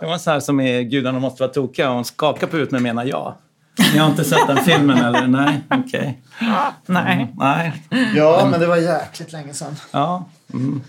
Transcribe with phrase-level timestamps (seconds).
[0.00, 1.88] Det var så här som i Gudarna måste vara tokiga.
[1.90, 3.36] Hon skakar på huvudet men menar ja.
[3.92, 5.26] Ni har inte sett den filmen eller?
[5.26, 6.22] Nej, okej.
[6.86, 7.34] Nej.
[7.38, 7.72] Nej.
[8.16, 9.76] Ja, men det var jäkligt länge sedan.
[9.90, 10.24] Ja.
[10.54, 10.80] Mm.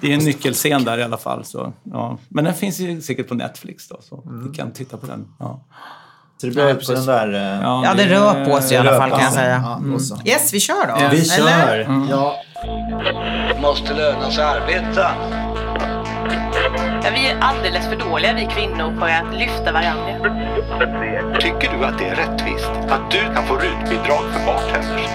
[0.00, 1.44] Det är en nyckelscen där i alla fall.
[1.44, 2.18] Så, ja.
[2.28, 5.28] Men den finns ju säkert på Netflix då, så vi kan titta på den.
[5.38, 5.60] Ja.
[6.40, 7.34] Så det blir på den där...
[7.34, 9.62] eh, Ja, det rör på sig i alla fall kan jag säga.
[9.64, 9.94] Ja, Mm.
[9.94, 10.00] och.
[10.28, 10.94] Yes, vi kör då.
[11.02, 11.08] Ja.
[11.12, 12.04] Vi kör!
[12.10, 12.34] Ja,
[13.62, 15.10] måste löna sig att arbeta.
[17.04, 20.12] Ja, vi är alldeles för dåliga vi kvinnor på att lyfta varandra.
[21.40, 25.10] Tycker du att det är rättvist att du kan få rutbidrag för bartenders?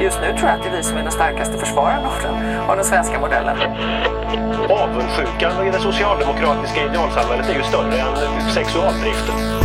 [0.00, 2.04] Just nu tror jag att det är vi som är den starkaste försvararen
[2.68, 3.56] av den, svenska modellen.
[4.70, 9.57] Avundsjukan i det socialdemokratiska idealsamhället är ju större än sexualdriften.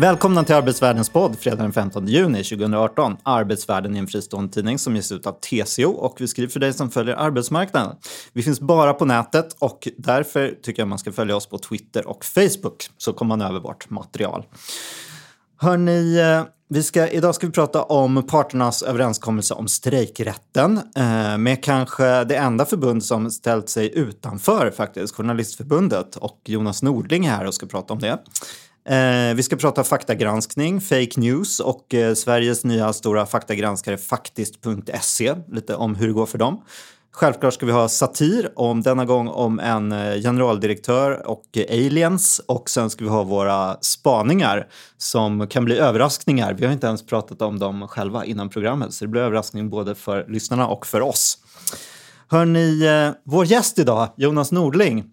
[0.00, 3.16] Välkomna till Arbetsvärldens podd fredag den 15 juni 2018.
[3.22, 6.72] Arbetsvärlden är en fristående tidning som ges ut av TCO och vi skriver för dig
[6.72, 7.96] som följer arbetsmarknaden.
[8.32, 12.06] Vi finns bara på nätet och därför tycker jag man ska följa oss på Twitter
[12.06, 14.44] och Facebook så kommer man över vårt material.
[15.56, 21.64] Hörni, eh, vi ska, idag ska vi prata om parternas överenskommelse om strejkrätten eh, med
[21.64, 27.46] kanske det enda förbund som ställt sig utanför faktiskt, Journalistförbundet och Jonas Nordling är här
[27.46, 28.18] och ska prata om det.
[28.88, 35.74] Eh, vi ska prata faktagranskning, fake news och eh, Sveriges nya stora faktagranskare faktiskt.se, lite
[35.74, 36.62] om hur det går för dem.
[37.12, 42.40] Självklart ska vi ha satir, om denna gång om en eh, generaldirektör och eh, aliens.
[42.46, 46.54] Och sen ska vi ha våra spaningar som kan bli överraskningar.
[46.54, 49.94] Vi har inte ens pratat om dem själva innan programmet, så det blir överraskning både
[49.94, 51.38] för lyssnarna och för oss.
[52.28, 55.04] Hörni, eh, vår gäst idag, Jonas Nordling.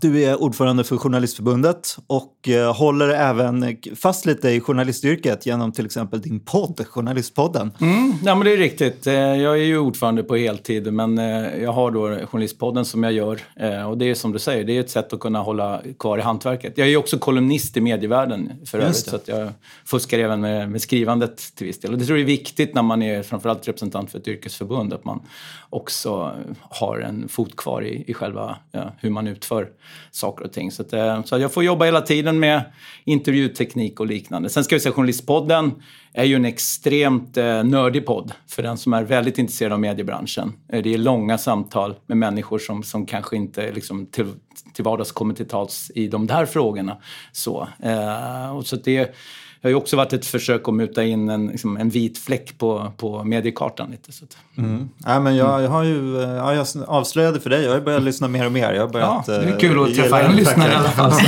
[0.00, 5.86] Du är ordförande för Journalistförbundet och eh, håller även fast lite i journalistyrket genom till
[5.86, 7.72] exempel din podd, Journalistpodden.
[7.80, 9.06] Mm, ja, men det är riktigt.
[9.06, 13.12] Eh, Jag är ju ordförande på heltid, men eh, jag har då Journalistpodden som jag
[13.12, 13.40] gör.
[13.88, 16.20] Och det är som du säger, det är ett sätt att kunna hålla kvar i
[16.20, 16.72] hantverket.
[16.76, 19.52] Jag är ju också kolumnist i medievärlden för övrigt, så att jag
[19.84, 21.92] fuskar även med, med skrivandet till viss del.
[21.92, 25.04] Och det tror jag är viktigt när man är framförallt representant för ett yrkesförbund, att
[25.04, 25.20] man
[25.70, 29.68] också har en fot kvar i, i själva ja, hur man utför
[30.10, 30.70] saker och ting.
[30.70, 32.62] Så, att, eh, så jag får jobba hela tiden med
[33.04, 34.48] intervjuteknik och liknande.
[34.48, 35.72] Sen ska vi säga Journalistpodden
[36.12, 40.52] är ju en extremt eh, nördig podd för den som är väldigt intresserad av mediebranschen.
[40.68, 44.32] Eh, det är långa samtal med människor som, som kanske inte liksom, till,
[44.74, 46.96] till vardags kommer till tals i de där frågorna.
[47.32, 49.14] Så, eh, och så att det det
[49.62, 52.92] har ju också varit ett försök att muta in en, liksom, en vit fläck på,
[52.96, 53.90] på mediekartan.
[53.90, 54.36] Lite, så att,
[55.06, 58.02] Ja, men jag, jag har ju, eh, ja, jag avslöjade för dig, jag har börjat
[58.02, 58.72] lyssna mer och mer.
[58.72, 60.36] Jag har börjat, Ja, det är eh, kul att träffa en det.
[60.36, 61.12] lyssnare i alla fall.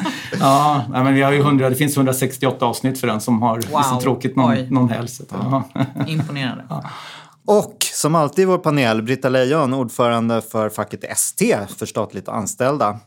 [0.40, 3.56] Ja, nej, men vi har ju 100, det finns 168 avsnitt för den som har
[3.56, 4.00] liksom Wow.
[4.00, 4.66] tråkigt någon, Oj.
[4.70, 5.08] någon helg.
[5.30, 5.64] ja.
[6.06, 6.64] Imponerande.
[7.48, 12.98] Och som alltid i vår panel, Britta Lejon, ordförande för facket ST för statligt anställda.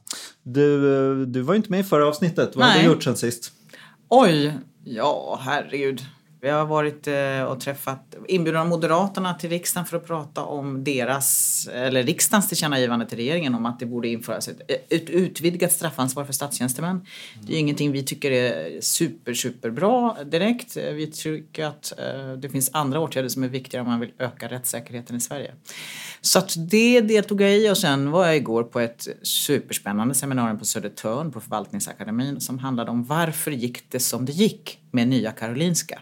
[0.43, 2.51] Du, eh, du var ju inte med i förra avsnittet.
[2.55, 2.83] Vad har Nej.
[2.83, 3.51] du gjort sen sist?
[4.11, 4.53] Oj,
[4.85, 6.01] ja herregud.
[6.41, 10.83] Vi har varit eh, och träffat inbjudan av Moderaterna till riksdagen för att prata om
[10.83, 16.25] deras, eller riksdagens tillkännagivande till regeringen om att det borde införas ett, ett utvidgat straffansvar
[16.25, 17.05] för statstjänstemän.
[17.41, 20.77] Det är ingenting vi tycker är super, super bra direkt.
[20.77, 24.47] Vi tycker att eh, det finns andra åtgärder som är viktigare om man vill öka
[24.47, 25.53] rättssäkerheten i Sverige.
[26.21, 30.59] Så att det deltog jag i och sen var jag igår på ett superspännande seminarium
[30.59, 35.31] på Södertörn på Förvaltningsakademin som handlade om varför gick det som det gick med Nya
[35.31, 35.99] Karolinska.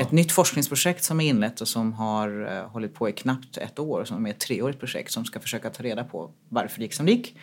[0.00, 3.78] Ett nytt forskningsprojekt som är inlett och som har eh, hållit på i knappt ett
[3.78, 6.94] år, som är ett treårigt projekt som ska försöka ta reda på varför det gick
[6.94, 7.36] som det gick.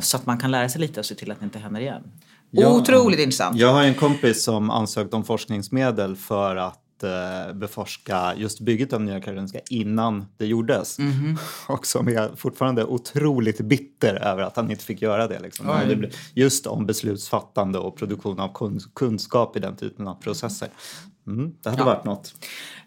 [0.00, 2.02] Så att man kan lära sig lite och se till att det inte händer igen.
[2.50, 2.68] Ja.
[2.68, 3.58] Otroligt intressant.
[3.58, 9.00] Jag har en kompis som ansökt om forskningsmedel för att eh, beforska just bygget av
[9.00, 10.98] Nya Karolinska innan det gjordes.
[10.98, 11.38] Mhm.
[11.68, 15.38] Och som är fortfarande otroligt bitter över att han inte fick göra det.
[15.40, 15.66] Liksom.
[15.86, 20.68] Blir Just om beslutsfattande och produktion av kun- kunskap i den typen av processer.
[21.26, 21.86] Mm, det hade Ja.
[21.86, 22.34] varit något.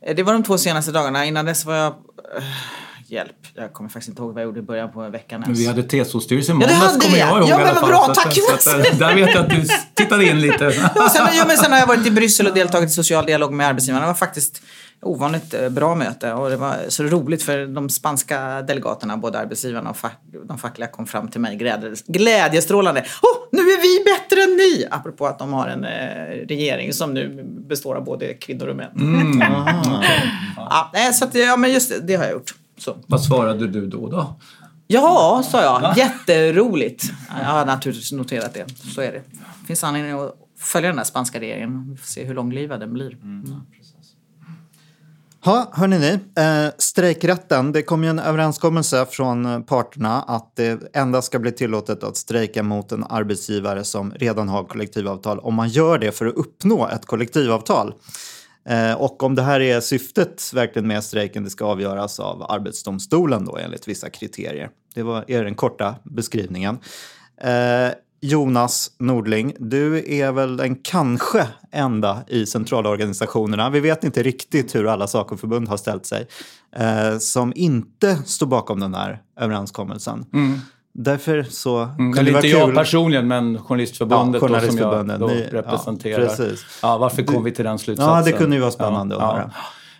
[0.02, 1.26] Eh, Det var de två senaste dagarna.
[1.26, 1.94] Innan dess var jag...
[3.16, 5.64] hjälp, jag kommer faktiskt inte ihåg vad jag gjorde i början på veckan Men vi
[5.64, 5.76] ens.
[5.78, 7.38] hade TSO-styrelsen Ja, det måndags, hade kommer vi, jag ja.
[7.40, 7.90] ihåg Ja, i men vad fall.
[7.90, 9.64] bra, Så tack, att- så att, eh, Där vet jag att du
[9.94, 10.64] tittade in lite.
[10.96, 13.54] Ja, sen, ja, men sen har jag varit i Bryssel och deltagit i social dialog
[13.54, 14.02] med arbetsgivarna.
[14.06, 14.62] Det var faktiskt
[15.02, 19.90] ovanligt eh, bra möte och det var så roligt för de spanska delegaterna, både arbetsgivarna
[19.90, 23.02] och fack, de fackliga kom fram till mig glädje, glädjestrålande.
[23.02, 24.88] Oh, nu är vi bättre än ni!
[24.92, 28.90] Apropå att de har en eh, regering som nu består av både kvinnor och män.
[30.58, 32.54] ja, nej, så att, ja, men just det, det har jag gjort.
[32.78, 32.98] Så.
[33.08, 34.10] Vad svarade du då?
[34.10, 34.36] då?
[34.88, 35.98] Ja, sa jag.
[35.98, 37.12] Jätteroligt.
[37.42, 38.66] Jag har naturligtvis noterat det.
[38.96, 39.22] Så är det.
[39.62, 41.90] Det finns anledning att följa den här spanska regeringen.
[41.92, 43.18] Vi får se hur långlivad den blir.
[45.46, 47.72] Ha, hörni ni, eh, strejkrätten.
[47.72, 52.64] Det kom ju en överenskommelse från parterna att det endast ska bli tillåtet att strejka
[52.64, 57.06] mot en arbetsgivare som redan har kollektivavtal om man gör det för att uppnå ett
[57.06, 57.94] kollektivavtal.
[58.70, 63.46] Eh, och om det här är syftet verkligen med strejken, det ska avgöras av Arbetsdomstolen
[63.46, 64.70] då enligt vissa kriterier.
[64.94, 66.78] Det var, är den korta beskrivningen.
[67.42, 67.92] Eh,
[68.22, 74.88] Jonas Nordling, du är väl den kanske enda i centralorganisationerna, vi vet inte riktigt hur
[74.88, 76.28] alla Sacoförbund har ställt sig,
[76.76, 80.26] eh, som inte står bakom den här överenskommelsen.
[80.34, 80.60] Mm.
[80.98, 84.90] Därför så Mm, eller det inte jag kul- personligen, men Journalistförbundet, Ja, då, som jag
[84.90, 85.20] Journalistförbundet.
[85.20, 86.26] då ja, representerar.
[86.28, 86.66] precis.
[86.82, 88.16] Ja, varför kom vi till den slutsatsen?
[88.16, 89.52] Ja, det kunde ju vara spännande att höra.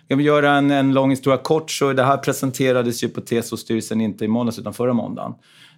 [0.08, 4.00] Jag vill göra en, en lång historia kort, så det här presenterades ju på TSO-styrelsen
[4.00, 5.34] inte i måndags utan förra måndagen.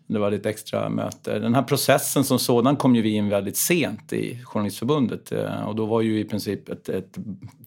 [0.06, 1.38] Det var ett extra möte.
[1.38, 5.76] Den här processen som sådan kom ju vi in väldigt sent i Journalistförbundet eh, och
[5.76, 7.18] då var ju i princip ett, ett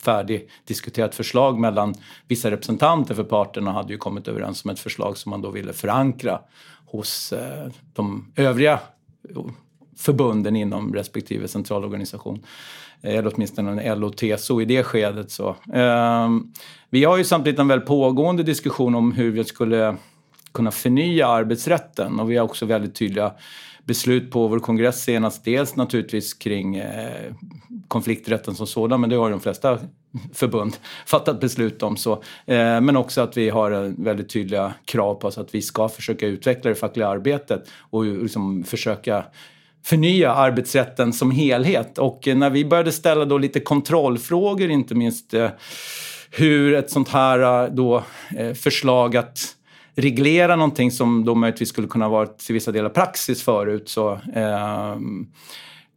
[0.04, 1.94] färdigdiskuterat förslag mellan
[2.28, 5.74] vissa representanter för parterna hade ju kommit överens om ett förslag som man då ville
[5.74, 6.40] förankra
[6.92, 8.80] hos eh, de övriga
[9.98, 12.46] förbunden inom respektive centralorganisation.
[13.02, 15.32] Eller åtminstone en LO-TSO i det skedet.
[15.32, 15.56] Så.
[15.74, 16.54] Ehm,
[16.90, 19.96] vi har ju samtidigt en väldigt pågående diskussion om hur vi skulle
[20.52, 23.34] kunna förnya arbetsrätten och vi har också väldigt tydliga
[23.84, 25.46] beslut på vår kongress senast.
[25.46, 27.34] Dels naturligtvis kring eh,
[27.88, 29.80] konflikträtten som sådan, men det har ju de flesta
[30.34, 31.98] förbund fattat beslut om.
[31.98, 32.14] Så.
[32.46, 35.90] Eh, men också att vi har eh, väldigt tydliga krav på oss att vi ska
[35.90, 39.26] försöka utveckla det fackliga arbetet och liksom försöka
[39.84, 41.98] förnya arbetsrätten som helhet.
[41.98, 45.34] Och eh, när vi började ställa då lite kontrollfrågor, inte minst
[46.32, 48.04] hur ett sånt här då,
[48.56, 49.56] förslag att
[49.96, 53.90] reglera någonting som då möjligtvis skulle kunna vara till vissa delar praxis förut.
[53.90, 55.28] Så, ehm,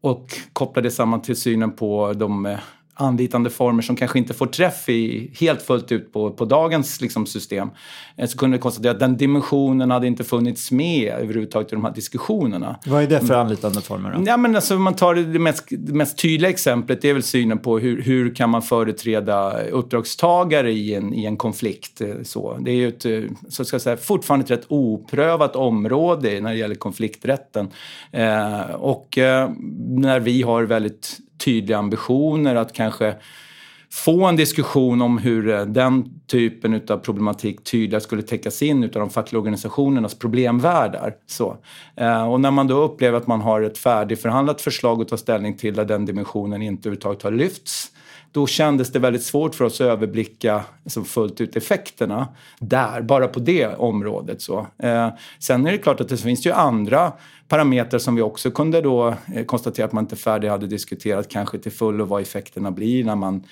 [0.01, 2.57] och koppla det samman till synen på de
[2.95, 7.27] anlitande former som kanske inte får träff i, helt fullt ut på, på dagens liksom,
[7.27, 7.71] system.
[8.17, 11.85] Eh, Så kunde vi konstatera att den dimensionen hade inte funnits med överhuvudtaget i de
[11.85, 12.77] här diskussionerna.
[12.87, 14.23] Vad är det för anlitande former då?
[14.27, 17.23] Ja, men alltså, man tar det det mest, det mest tydliga exemplet, det är väl
[17.23, 22.01] synen på hur, hur kan man företräda uppdragstagare i en, i en konflikt.
[22.01, 22.59] eh, Så.
[22.61, 26.51] Det är ju ett, eh, så ska jag säga, fortfarande ett rätt oprövat område när
[26.51, 27.69] det gäller konflikträtten.
[28.13, 29.51] Eh, och eh,
[29.89, 33.15] när vi har väldigt tydliga ambitioner att kanske
[33.95, 39.01] få en diskussion om hur eh, den typen av problematik tydligare skulle täckas in utav
[39.01, 41.15] de fackliga organisationernas problemvärldar.
[41.27, 41.57] Så.
[41.97, 45.57] Eh, och när man då upplever att man har ett färdigförhandlat förslag att ta ställning
[45.57, 47.91] till där den dimensionen inte överhuvudtaget har lyfts
[48.35, 52.29] då kändes det väldigt svårt för oss att överblicka alltså fullt ut effekterna
[52.59, 54.43] där, bara på det området.
[54.43, 54.67] Så.
[54.79, 55.09] Eh,
[55.39, 57.13] sen är det klart att det finns ju andra
[57.49, 61.59] parametrar som vi också kunde då eh, konstatera att man inte färdigt hade diskuterat kanske
[61.59, 63.45] till fullo vad effekterna blir när man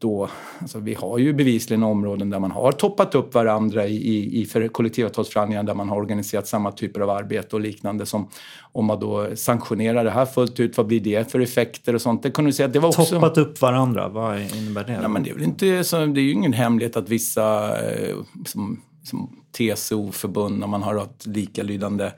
[0.00, 0.28] då,
[0.60, 4.44] alltså vi har ju bevisligen områden där man har toppat upp varandra i, i, i
[4.44, 8.28] för kollektivavtalsförhandlingar där man har organiserat samma typer av arbete och liknande som
[8.72, 12.22] om man då sanktionerar det här fullt ut, vad blir det för effekter och sånt?
[12.22, 13.04] Det kunde vi säga det var också...
[13.04, 14.98] Toppat upp varandra, vad innebär det?
[15.02, 18.16] Ja, men det är väl inte så, det är ju ingen hemlighet att vissa eh,
[18.44, 22.12] som, som TCO-förbund, när man har ett likalydande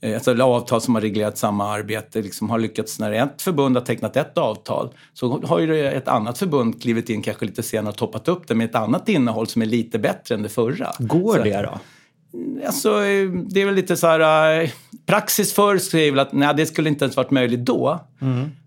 [0.00, 3.84] eh, alltså avtal som har reglerat samma arbete, liksom har lyckats när ett förbund har
[3.84, 7.96] tecknat ett avtal så har ju ett annat förbund klivit in kanske lite senare och
[7.96, 10.92] toppat upp det med ett annat innehåll som är lite bättre än det förra.
[10.98, 11.78] Går så, det då?
[12.66, 14.60] Alltså, eh, det är väl lite så här...
[14.60, 14.70] eh,
[15.06, 18.00] Praxis förr skrev väl att nej, det skulle inte ens varit möjligt då.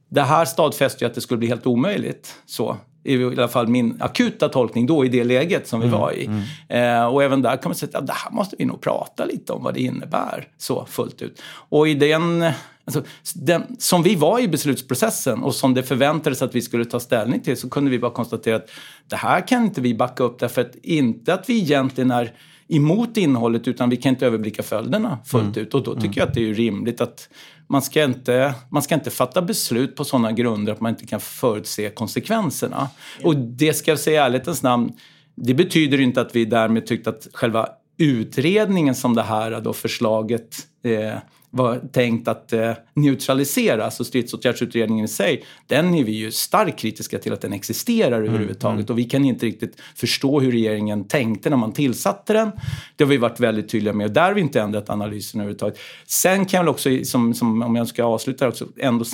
[0.10, 2.36] Det här stadfäste ju att det skulle bli helt omöjligt.
[2.46, 6.30] Så i alla fall min akuta tolkning då i det läget som vi var i.
[6.70, 9.54] Eh, och även där kan man säga att det här måste vi nog prata lite
[9.54, 11.42] om vad det innebär så fullt ut.
[11.70, 12.46] Och i den,
[12.86, 13.04] alltså,
[13.36, 17.40] den, som vi var i beslutsprocessen och som det förväntades att vi skulle ta ställning
[17.40, 18.70] till så kunde vi bara konstatera att
[19.10, 22.34] det här kan inte vi backa upp därför att inte att vi egentligen är
[22.68, 25.74] emot innehållet utan vi kan inte överblicka följderna fullt ut.
[25.74, 27.30] Och då tycker jag att det är rimligt att
[27.68, 31.20] man ska, inte, man ska inte fatta beslut på sådana grunder att man inte kan
[31.20, 32.90] förutse konsekvenserna.
[33.24, 34.94] Och det ska jag säga i ärlighetens namn,
[35.36, 40.58] det betyder inte att vi därmed tyckte att själva utredningen som det här då förslaget
[40.84, 41.18] eh,
[41.56, 47.20] var tänkt att eh, neutralisera, alltså stridsåtgärdsutredningen i sig, den är vi ju starkt kritiska
[47.20, 48.90] till att den existerar överhuvudtaget.
[48.90, 52.52] Och vi kan inte riktigt förstå hur regeringen tänkte när man tillsatte den.
[52.96, 55.80] Det har vi varit väldigt tydliga med och där har vi inte ändrat analysen överhuvudtaget.
[56.08, 59.06] Sen kan jag väl också, som, som, om jag ska avsluta också, ändå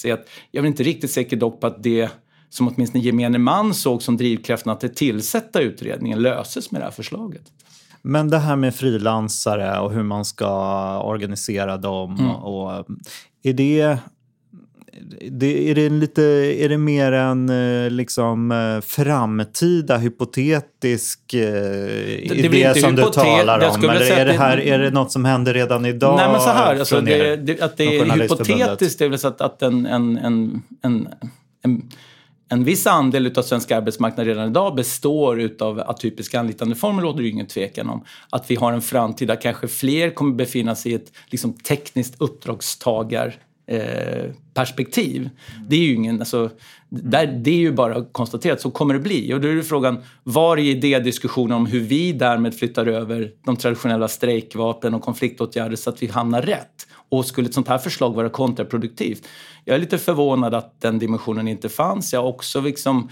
[0.00, 2.10] säga att jag är inte riktigt säker dock på att det
[2.48, 7.42] som åtminstone gemene man såg som drivkraften att tillsätta utredningen löses med det här förslaget.
[8.06, 10.48] Men det här med frilansare och hur man ska
[11.02, 12.16] organisera dem.
[12.18, 12.30] Mm.
[12.30, 12.72] Och,
[13.42, 13.98] är det
[15.30, 22.48] det, är, det lite, är det mer en eh, liksom, eh, framtida hypotetisk eh, idé
[22.48, 23.84] blir inte som du hypotet- talar jag om?
[23.90, 26.16] Eller är det, här, det- är det något som händer redan idag?
[26.16, 29.40] Nej men så här, alltså, det, det, att det är hypotetiskt det väl så att,
[29.40, 31.08] att en, en, en, en,
[32.48, 37.02] en, viss andel av svensk arbetsmarknad redan idag består av atypiska anlitandeformer.
[37.02, 38.04] råder det ingen tvekan om.
[38.30, 42.14] Att vi har en framtid där kanske fler kommer befinna sig i ett liksom, tekniskt
[42.18, 43.34] uppdragstagar
[43.66, 45.30] eh, perspektiv.
[45.68, 46.50] Det är ju ingen, alltså,
[46.92, 47.10] Mm.
[47.10, 49.34] där, det är ju bara konstaterat, så kommer det bli.
[49.34, 53.56] Och då är det frågan, var är idédiskussionen om hur vi därmed flyttar över de
[53.56, 56.86] traditionella strejkvapen och konfliktåtgärder så att vi hamnar rätt?
[57.08, 59.28] Och skulle ett sånt här förslag vara kontraproduktivt?
[59.64, 62.12] Jag är lite förvånad att den dimensionen inte fanns.
[62.12, 63.08] Jag har också liksom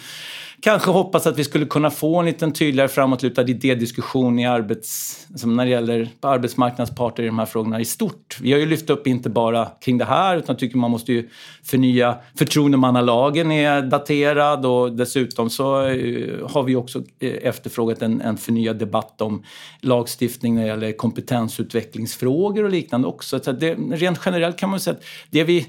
[0.61, 5.57] kanske hoppats att vi skulle kunna få en liten tydligare framåtlutad idédiskussion i arbets, som
[5.57, 8.39] när det gäller arbetsmarknadsparter i de här frågorna i stort.
[8.41, 11.13] Vi har ju lyft upp inte bara kring det här utan jag tycker man måste
[11.13, 11.29] ju
[11.65, 18.37] förnya förtroendemannalagen är daterad och dessutom så eh, har vi också eh, efterfrågat en, en
[18.37, 19.43] förnyad debatt om
[19.81, 23.41] lagstiftning när det gäller kompetensutvecklingsfrågor och liknande också.
[23.41, 25.67] Så det, rent generellt kan man säga att det vi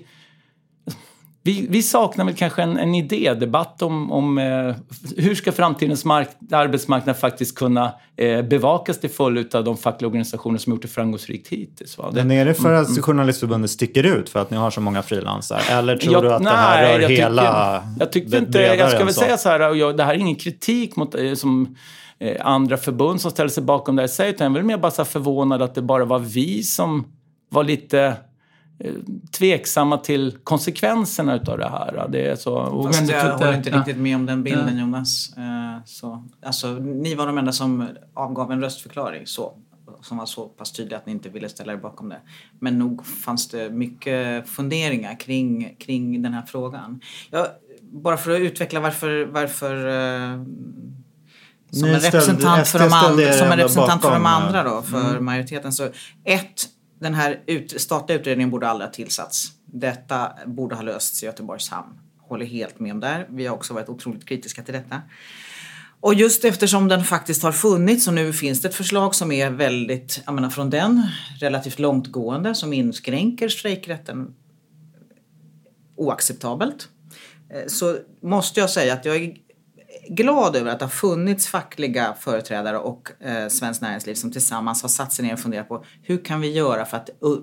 [1.45, 4.75] vi, vi saknar väl kanske en, en idédebatt om, om eh,
[5.17, 10.57] hur ska framtidens mark, arbetsmarknad faktiskt kunna eh, bevakas till fullo av de fackliga organisationer
[10.57, 11.97] som gjort det framgångsrikt hittills.
[11.97, 12.11] Va?
[12.11, 14.81] Det, Men är det för att Mm, Journalistförbundet sticker ut för att ni har så
[14.81, 15.61] många frilansar?
[15.71, 17.79] Eller tror Jag- du att det nej, här rör jag hela...
[17.79, 18.59] Tycker, jag tyckte det inte...
[18.61, 19.19] Jag ska väl så?
[19.19, 21.75] säga så här, och jag, det här är ingen kritik mot eh, som
[22.19, 24.77] eh, andra förbund som ställer sig bakom det här säger, utan jag är väl mer
[24.77, 27.05] bara förvånad att det bara var vi som
[27.49, 28.13] var lite
[29.31, 32.07] tveksamma till konsekvenserna utav det här.
[32.09, 32.53] Det är så...
[32.55, 33.77] och Fast men- jag håller inte ja.
[33.77, 35.33] riktigt med om den bilden Jonas.
[35.37, 39.53] Eh, Så, alltså, ni var de enda som avgav en röstförklaring så,
[40.01, 42.19] som var så pass tydlig att ni inte ville ställa er bakom det.
[42.59, 46.99] Men nog fanns det mycket funderingar kring, kring den här frågan.
[47.31, 47.47] Jag,
[47.81, 50.43] bara för att utveckla varför, varför eh,
[51.71, 54.11] som Ni en ställde- representant för SD de, ställde andra, er som en representant för
[54.11, 55.71] de andra eh, då, för majoriteten.
[55.73, 55.83] Så
[56.23, 56.63] ett,
[57.05, 59.51] den här ut, statliga utredningen borde aldrig ha tillsatts.
[59.65, 61.99] Detta borde ha lösts i Göteborgs hamn.
[62.19, 63.27] Håller helt med om där.
[63.29, 65.01] Vi har också varit otroligt kritiska till detta.
[65.99, 69.49] Och just eftersom den faktiskt har funnits och nu finns det ett förslag som är
[69.49, 71.01] väldigt, jag menar från den,
[71.39, 74.33] relativt långtgående som inskränker strejkrätten
[75.95, 76.89] oacceptabelt.
[77.49, 79.33] Eh, så måste jag säga att jag är
[80.09, 84.89] glad över att det har funnits fackliga företrädare och eh, Svenskt Näringsliv som tillsammans har
[84.89, 87.37] satt sig ner och funderat på hur kan vi göra för att uh,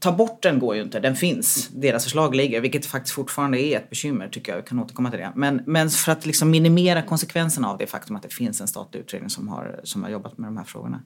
[0.00, 1.68] Ta bort den går ju inte, den finns.
[1.68, 4.56] Deras förslag ligger, vilket faktiskt fortfarande är ett bekymmer tycker jag.
[4.56, 5.32] Vi kan återkomma till det.
[5.34, 9.00] Men, men för att liksom minimera konsekvenserna av det faktum att det finns en statlig
[9.00, 11.02] utredning som har, som har jobbat med de här frågorna.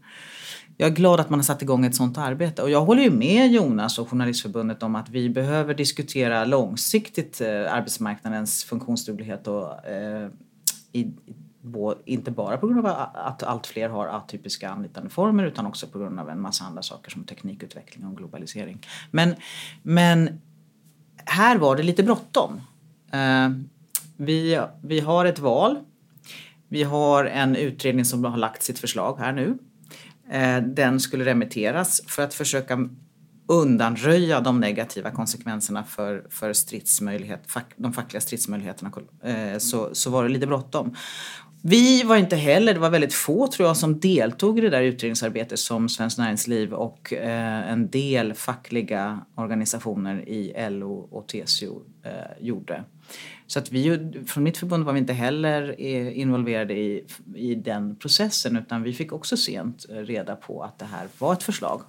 [0.77, 2.63] Jag är glad att man har satt igång ett sånt arbete.
[2.63, 7.49] Och jag håller ju med Jonas och Journalistförbundet om att vi behöver diskutera långsiktigt eh,
[7.49, 10.29] arbetsmarknadens funktionsduglighet och eh,
[10.93, 11.13] i,
[12.05, 16.21] inte bara på grund av att allt fler har atypiska anlitandeformer utan också på grund
[16.21, 18.87] av en massa andra saker som teknikutveckling och globalisering.
[19.11, 19.35] Men,
[19.83, 20.41] men
[21.25, 22.61] här var det lite bråttom.
[23.13, 23.49] Eh,
[24.17, 25.79] vi, vi har ett val.
[26.69, 29.59] Vi har en utredning som har lagt sitt förslag här nu.
[30.31, 32.89] Eh, den skulle remitteras för att försöka
[33.47, 38.93] undanröja de negativa konsekvenserna för, för stridsmöjlighet, fack, de fackliga stridsmöjligheterna
[39.23, 40.97] eh, så, så var det lite bråttom.
[41.67, 44.83] Vi var inte heller, det var väldigt få tror jag som deltog i det där
[44.83, 52.13] utredningsarbetet som Svenskt Näringsliv och eh, en del fackliga organisationer i LO och TCO eh,
[52.41, 52.85] gjorde.
[53.47, 57.05] Så att vi, från mitt förbund var vi inte heller eh, involverade i,
[57.35, 61.33] i den processen utan vi fick också sent eh, reda på att det här var
[61.33, 61.83] ett förslag.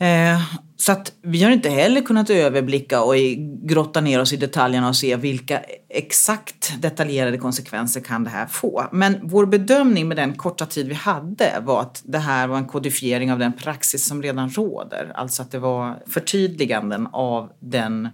[0.00, 0.40] Eh,
[0.76, 3.14] så att vi har inte heller kunnat överblicka och
[3.62, 8.88] grotta ner oss i detaljerna och se vilka exakt detaljerade konsekvenser kan det här få.
[8.92, 12.66] Men vår bedömning med den korta tid vi hade var att det här var en
[12.66, 15.12] kodifiering av den praxis som redan råder.
[15.14, 18.08] Alltså att det var förtydliganden av den,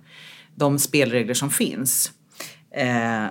[0.55, 2.12] de spelregler som finns.
[2.71, 3.25] Eh,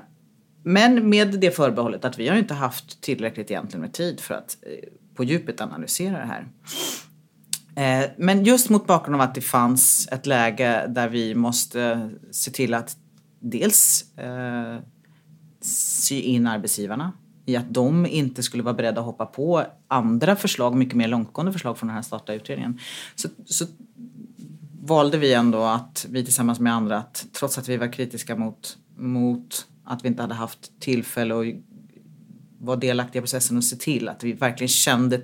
[0.63, 4.57] men med det förbehållet att vi har inte haft tillräckligt egentligen med tid för att
[4.61, 6.47] eh, på djupet analysera det här.
[7.75, 12.51] Eh, men just mot bakgrund av att det fanns ett läge där vi måste se
[12.51, 12.97] till att
[13.39, 14.77] dels eh,
[15.61, 17.11] sy in arbetsgivarna
[17.45, 21.53] i att de inte skulle vara beredda att hoppa på andra förslag, mycket mer långtgående
[21.53, 22.79] förslag från den här statliga utredningen.
[23.15, 23.65] Så, så
[24.81, 28.77] valde vi ändå att, vi tillsammans med andra, att trots att vi var kritiska mot,
[28.97, 31.45] mot att vi inte hade haft tillfälle att
[32.59, 35.21] vara delaktiga i processen och se till att vi verkligen kände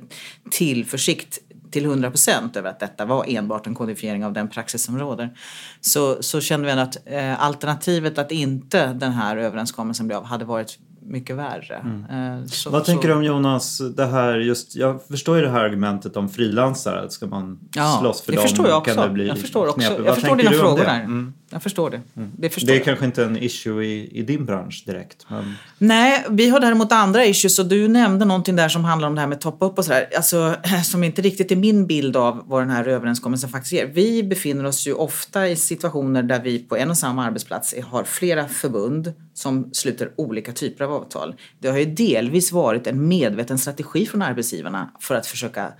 [0.51, 1.39] tillförsikt
[1.71, 5.37] till 100 procent över att detta var enbart en kodifiering av den praxis som råder.
[5.81, 10.25] Så, så kände vi ändå att eh, alternativet att inte den här överenskommelsen blev av
[10.25, 10.79] hade varit
[11.11, 11.75] mycket värre.
[12.09, 15.49] Eh, så, Vad tänker så, du om Jonas, det här just, jag förstår ju det
[15.49, 18.95] här argumentet om frilansare, ska man Ja, slåss för dem förstår jag också.
[18.95, 19.81] kan det bli jag förstår, också.
[19.81, 20.99] Jag Vad förstår dina frågor där.
[20.99, 21.33] Mm.
[21.49, 22.01] Jag förstår det.
[22.37, 22.85] Det, förstår Det är jag.
[22.85, 25.25] kanske inte en issue i, i din bransch direkt.
[25.27, 25.55] Men...
[25.77, 29.21] Nej, vi har däremot andra issues och du nämnde någonting där som handlar om det
[29.21, 30.07] här med top-up och sådär.
[30.15, 33.85] Alltså, som inte riktigt är min bild av vad den här överenskommelsen faktiskt ger.
[33.93, 38.03] Vi befinner oss ju ofta i situationer där vi på en och samma arbetsplats har
[38.03, 41.35] flera förbund som sluter olika typer av avtal.
[41.59, 45.73] Det har ju delvis varit en medveten strategi från arbetsgivarna för att försöka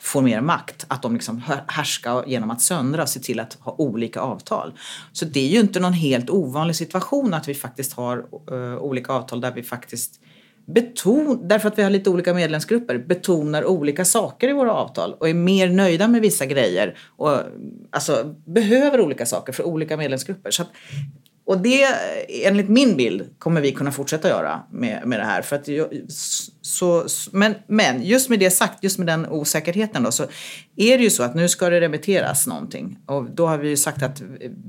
[0.00, 0.86] får mer makt.
[0.88, 4.72] Att de liksom härskar genom att söndra och se till att ha olika avtal.
[5.12, 9.12] Så det är ju inte någon helt ovanlig situation att vi faktiskt har uh, olika
[9.12, 10.20] avtal där vi faktiskt
[10.66, 15.28] beton, därför att vi har lite olika medlemsgrupper, betonar olika saker i våra avtal och
[15.28, 17.40] är mer nöjda med vissa grejer och
[17.90, 20.50] alltså behöver olika saker för olika medlemsgrupper.
[20.50, 20.68] Så att,
[21.46, 21.86] och det,
[22.28, 25.42] enligt min bild, kommer vi kunna fortsätta göra med, med det här.
[25.42, 25.68] För att,
[26.60, 30.22] så, men, men just med det sagt, just med den osäkerheten då, så
[30.76, 32.98] är det ju så att nu ska det remitteras någonting.
[33.06, 34.22] Och då har vi ju sagt att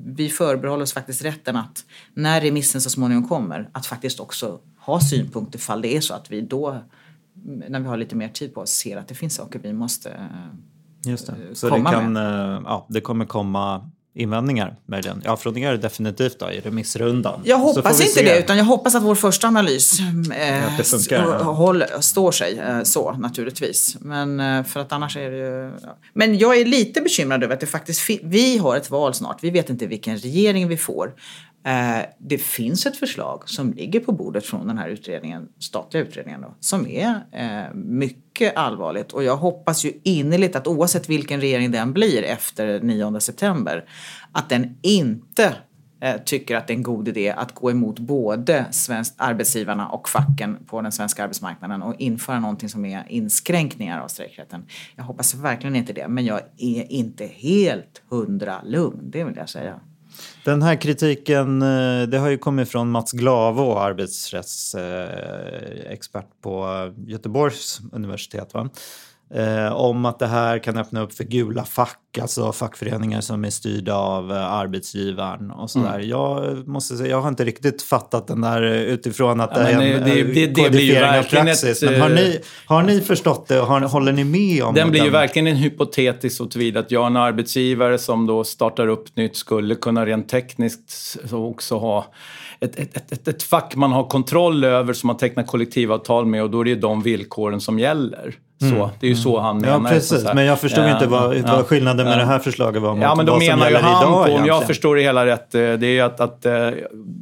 [0.06, 5.00] vi förbehåller oss faktiskt rätten att när remissen så småningom kommer, att faktiskt också ha
[5.00, 6.82] synpunkter ifall det är så att vi då,
[7.70, 10.10] när vi har lite mer tid på oss, ser att det finns saker vi måste
[10.10, 10.26] eh,
[11.06, 11.56] Just det.
[11.56, 15.22] Så det, kan, eh, ja, det kommer komma invändningar möjligen.
[15.26, 17.42] Ja, från er definitivt då, i remissrundan.
[17.44, 18.24] Jag hoppas inte se.
[18.24, 23.12] det, utan jag hoppas att vår första analys eh, funkar, håller, står sig eh, så
[23.12, 23.98] naturligtvis.
[24.00, 25.72] Men eh, för att annars är det ju...
[25.84, 25.98] Ja.
[26.14, 29.44] Men jag är lite bekymrad över att det faktiskt vi har ett val snart.
[29.44, 31.14] Vi vet inte vilken regering vi får.
[31.68, 36.42] Eh, det finns ett förslag som ligger på bordet från den här utredningen, statliga utredningen
[36.42, 37.74] då, som är eh,
[38.38, 39.12] mycket allvarligt.
[39.12, 43.86] Och jag hoppas ju innerligt att oavsett vilken regering den blir efter 9 september,
[44.32, 45.56] att den inte
[46.02, 50.10] eh, tycker att det är en god idé att gå emot både svensk, arbetsgivarna och
[50.10, 54.66] facken på den svenska arbetsmarknaden och införa någonting som är inskränkningar av strejkrätten.
[54.96, 59.50] Jag hoppas verkligen inte det, men jag är inte helt hundra lugn, det vill jag
[59.50, 59.80] säga.
[60.44, 66.68] Den här kritiken, eh, det har ju kommit från Mats Glavo, arbetsrättsexpert på
[67.08, 68.54] Göteborgs universitet.
[68.54, 68.70] Va?
[69.36, 73.50] Eh, om att det här kan öppna upp för gula fack, alltså fackföreningar som är
[73.50, 75.96] styrda av eh, arbetsgivaren och sådär.
[75.96, 76.10] Mm.
[76.10, 79.70] Jag måste säga, jag har inte riktigt fattat den där eh, utifrån att Ja, det
[79.70, 81.84] är en det- det- eh, det blir ju verkligen praxis.
[81.84, 84.76] ett, Men har eh, ni, har ni förstått det och har, håller ni med om
[84.76, 88.88] Den blir ju verkligen en hypotetisk så tillvida att jag en arbetsgivare som då startar
[88.88, 90.90] upp nytt skulle kunna rent tekniskt
[91.30, 92.06] så också ha
[92.60, 96.44] ett, ett, ett, ett, ett fack man har kontroll över som man tecknar kollektivavtal med
[96.44, 98.36] och då är det ju de villkoren som gäller.
[98.60, 99.76] Så, det är ju så han menar.
[99.76, 99.86] Mm.
[99.86, 100.24] Ja, precis.
[100.34, 101.42] Men jag förstod Eh, inte vad, ja.
[101.46, 102.18] vad skillnaden med Ja.
[102.20, 104.12] det här förslaget var mot Ja, men då vad som menar ju gäller han idag
[104.12, 104.46] på, om egentligen.
[104.48, 106.70] jag förstår det hela rätt, eh, det är ju att, att eh,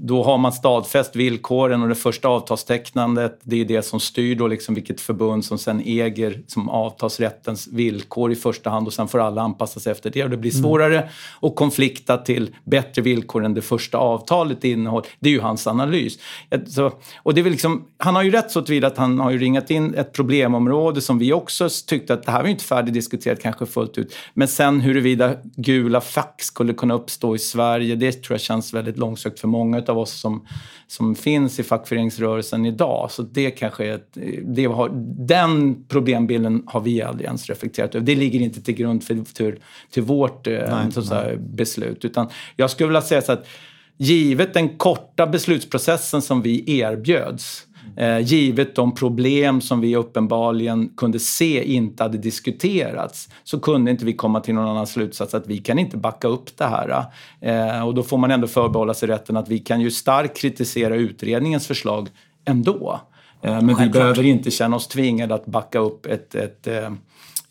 [0.04, 4.48] då har man stadfäst villkoren och det första avtalstecknandet, det är det som styr då
[4.48, 9.20] liksom vilket förbund som sen äger som avtalsrättens villkor i första hand och sen får
[9.20, 10.24] alla anpassa sig efter det.
[10.24, 11.10] Och det blir svårare
[11.42, 15.08] att konflikta till bättre villkor än det första avtalet innehåller.
[15.20, 16.18] Det är ju hans analys.
[16.68, 16.92] Så,
[17.24, 19.72] och det är liksom, han har ju rätt så tillvida att han har ju ringat
[19.72, 23.98] in ett problemområde som vi också tyckte att det här var inte färdigdiskuterat kanske fullt
[23.98, 24.16] ut.
[24.34, 28.98] Men sen huruvida gula fack skulle kunna uppstå i Sverige, det tror jag känns väldigt
[28.98, 30.48] långsökt för många av oss som,
[30.88, 33.12] som finns i fackföreningsrörelsen idag.
[33.12, 34.90] Så det kanske är ett, det har,
[35.28, 38.06] den problembilden har vi aldrig ens reflekterat över.
[38.06, 39.56] Det ligger inte till grund för, till,
[39.92, 42.06] till vårt eh, så att säga, beslut.
[42.06, 43.48] Utan jag skulle vilja säga så att
[43.98, 51.20] givet den korta beslutsprocessen som vi erbjöds Eh, givet de problem som vi uppenbarligen kunde
[51.20, 55.58] se inte hade diskuterats så kunde inte vi komma till någon annan slutsats att vi
[55.58, 57.06] kan inte backa upp det här.
[57.42, 60.96] Eh, och då får man ändå förbehålla sig rätten att vi kan ju starkt kritisera
[60.96, 62.10] utredningens förslag
[62.46, 63.00] ändå.
[63.42, 66.92] Eh, men vi behöver inte känna oss tvingade att backa upp ett, ett eh,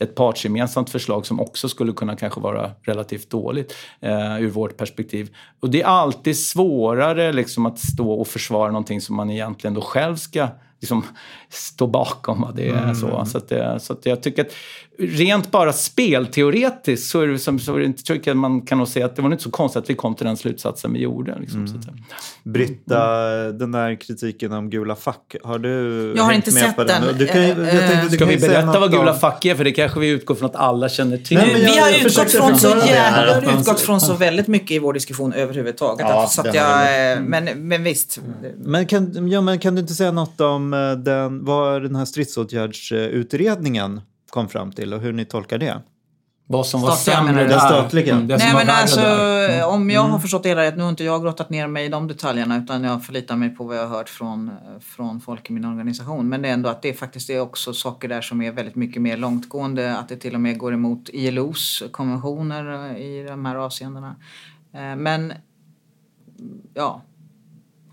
[0.04, 5.36] ett partsgemensamt förslag som också skulle kunna kanske vara relativt dåligt eh, ur vårt perspektiv.
[5.60, 9.80] Och det är alltid svårare liksom, att stå och försvara någonting som man egentligen då
[9.80, 10.48] själv ska
[10.80, 11.02] liksom,
[11.48, 12.52] stå bakom.
[12.56, 13.24] Det är så.
[13.26, 14.52] Så, att, det- så att jag tycker att
[14.98, 18.78] rent bara spelteoretiskt så är det, som, så är det inte, tycker jag man kan
[18.78, 20.98] nog säga att det var inte så konstigt att vi kom till den slutsatsen vi
[21.00, 21.38] gjorde.
[21.40, 21.96] Liksom, så att, säga.
[22.42, 23.06] Britta,
[23.52, 27.02] den där kritiken om gula fack, har du Jag har inte med sett den.
[27.18, 29.54] Du kan, ju- jag Eh, tänkte, du Ska kan vi berätta vad gula fack är?
[29.54, 31.36] För det kanske vi utgår från att alla känner till.
[31.38, 34.70] Nej, men jag- vi har utgått från så jävla, man- utgått från så väldigt mycket
[34.70, 36.06] i vår diskussion överhuvudtaget.
[36.08, 38.20] Ja, så att jag, eh, men, men visst.
[38.56, 42.04] Men kan, ja, men kan du inte säga något om eh, den, vad den här
[42.04, 44.00] stridsåtgärdsutredningen
[44.34, 45.82] kom fram till och hur ni tolkar det.
[46.46, 47.58] Vad som var Statliga sämre där.
[47.58, 48.14] statliga.
[48.14, 49.66] Mm, Nej men alltså där.
[49.68, 51.88] om jag har förstått det hela rätt, nu har inte jag grottat ner mig i
[51.88, 55.52] de detaljerna utan jag förlitar mig på vad jag har hört från, från folk i
[55.52, 56.28] min organisation.
[56.28, 59.02] Men det är ändå att det faktiskt är också saker där som är väldigt mycket
[59.02, 64.16] mer långtgående, att det till och med går emot ILOs konventioner i de här avseendena.
[64.74, 65.32] Eh, Men
[66.74, 67.02] ja,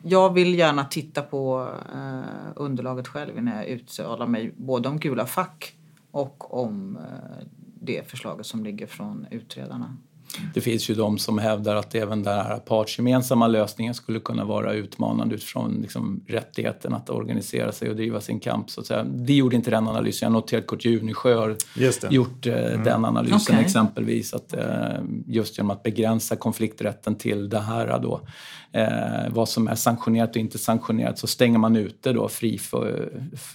[0.04, 5.26] jag vill gärna titta på eh, underlaget själv innan jag uttalar mig både om gula
[5.26, 5.76] fack
[6.12, 7.48] och om eh,
[7.82, 9.98] det förslaget som ligger från utredarna.
[10.54, 14.74] Det finns ju de som hävdar att även den här partsgemensamma lösningen skulle kunna vara
[14.74, 18.70] utmanande utifrån liksom, rättigheten att organisera sig och driva sin kamp.
[18.70, 19.06] Så att säga.
[19.14, 20.26] Vi gjorde inte den analysen.
[20.26, 21.50] Jag noterade att Kurt Junesjö har
[22.10, 22.12] det.
[22.12, 23.66] gjort eh, den analysen Okej.
[23.66, 24.34] exempelvis.
[24.34, 24.64] Att, eh,
[25.28, 28.22] just genom att begränsa konflikträtten till det här då,
[28.72, 33.12] eh, vad som är sanktionerat och inte sanktionerat så stänger man ute då fri för,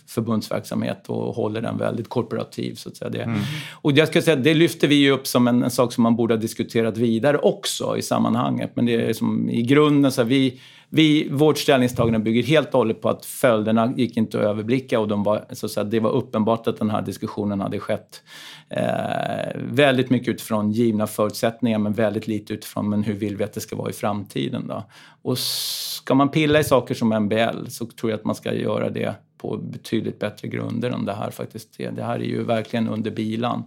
[0.06, 2.74] förbundsverksamhet och håller den väldigt korporativ.
[2.74, 3.10] Så att säga.
[3.10, 3.34] Det,
[3.72, 6.16] Och jag ska säga, det lyfter vi ju upp som en, en sak som man
[6.16, 8.70] borde ha diskuterat diskuterat vidare också i sammanhanget.
[8.74, 12.78] Men det är som i grunden så här, vi, vi, vårt ställningstagande bygger helt och
[12.78, 16.00] hållet på att följderna gick inte att överblicka och de var, så att säga, det
[16.00, 18.22] var uppenbart att den här diskussionen hade skett
[18.68, 23.52] eh, väldigt mycket utifrån givna förutsättningar men väldigt lite utifrån men hur vill vi att
[23.52, 24.66] det ska vara i framtiden.
[24.68, 24.84] Då?
[25.22, 28.90] Och ska man pilla i saker som MBL så tror jag att man ska göra
[28.90, 31.92] det på betydligt bättre grunder än det här faktiskt är.
[31.92, 33.62] Det här är ju verkligen under bilan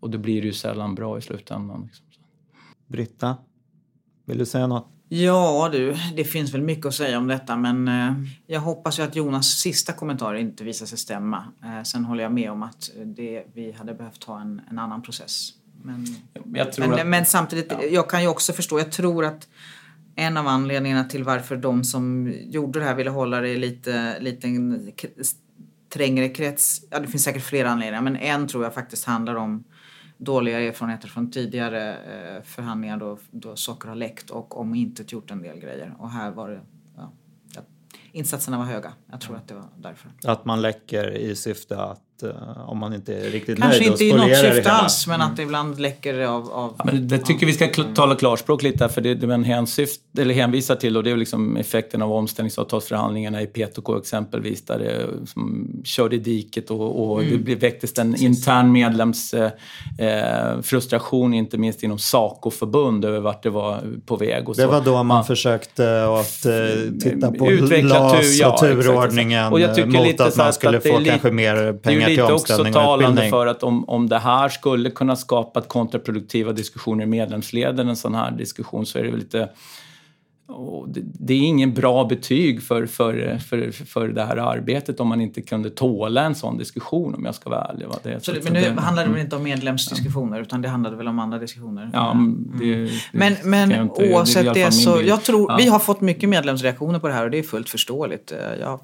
[0.00, 1.82] och då blir det ju sällan bra i slutändan.
[1.82, 2.03] Liksom.
[2.86, 3.36] Britta,
[4.24, 4.90] vill du säga något?
[5.08, 8.12] Ja du, det finns väl mycket att säga om detta men eh,
[8.46, 11.44] jag hoppas ju att Jonas sista kommentar inte visar sig stämma.
[11.64, 15.02] Eh, sen håller jag med om att det, vi hade behövt ha en, en annan
[15.02, 15.50] process.
[15.82, 16.06] Men,
[16.54, 19.48] Jag tror men, att- men samtidigt, jag kan ju också förstå, jag tror att
[20.16, 24.20] en av anledningarna till varför de som gjorde det här ville hålla det i lite,
[24.20, 25.08] lite en k-
[25.92, 29.64] trängre krets, ja det finns säkert flera anledningar men en tror jag faktiskt handlar om
[30.16, 35.30] dåliga erfarenheter från tidigare eh, förhandlingar då, då saker har läckt och om inte gjort
[35.30, 35.94] en del grejer.
[35.98, 36.60] Och här var det,
[36.96, 37.12] ja,
[38.12, 38.92] insatserna var höga.
[39.10, 40.10] Jag tror att det var därför.
[40.24, 42.03] Att man läcker i syfte att
[42.66, 45.36] om man inte är riktigt Kanske nöjd inte i något det syfte alls men att
[45.36, 46.52] det ibland läcker av...
[46.52, 49.26] av Ja, men det tycker vi ska kl- tala klarspråk lite här, för det, det
[49.26, 54.64] man hänsyft, eller hänvisar till och det är liksom effekten av omställningsavtalsförhandlingarna i PTK exempelvis
[54.64, 59.50] där det som körde i diket och, och det blev, väcktes en intern medlemsfrustration,
[59.98, 64.48] eh, frustration, inte minst inom SACO-förbund över vart det var på väg.
[64.48, 66.52] Och Det var då man försökte att eh,
[67.02, 69.52] titta på Utveckla LAS tur- ja, och turordningen exakt.
[69.52, 71.90] Och jag tycker mot lite att man skulle att det få lite- kanske mer Det
[71.92, 74.90] är pengar till lite också omställning och talande för att om, om det här skulle
[74.90, 79.48] kunna skapa kontraproduktiva diskussioner i medlemsleden, en sån här diskussion, så är det väl lite
[80.88, 85.20] det, det är ingen bra betyg för, för, för, för det här arbetet om man
[85.20, 87.86] inte kunde tåla en sån diskussion om jag ska vara ärlig.
[87.88, 87.94] va.
[88.02, 90.96] Det, så det, men nu det- handlade det väl inte om medlemsdiskussioner utan det handlade
[90.96, 91.90] väl om andra diskussioner.
[91.92, 95.56] Ja, men det, det Men, men inte- oavsett det så, jag tror, Ja.
[95.56, 98.32] vi har fått mycket medlemsreaktioner på det här och det är fullt förståeligt.
[98.32, 98.80] Eh, Jag har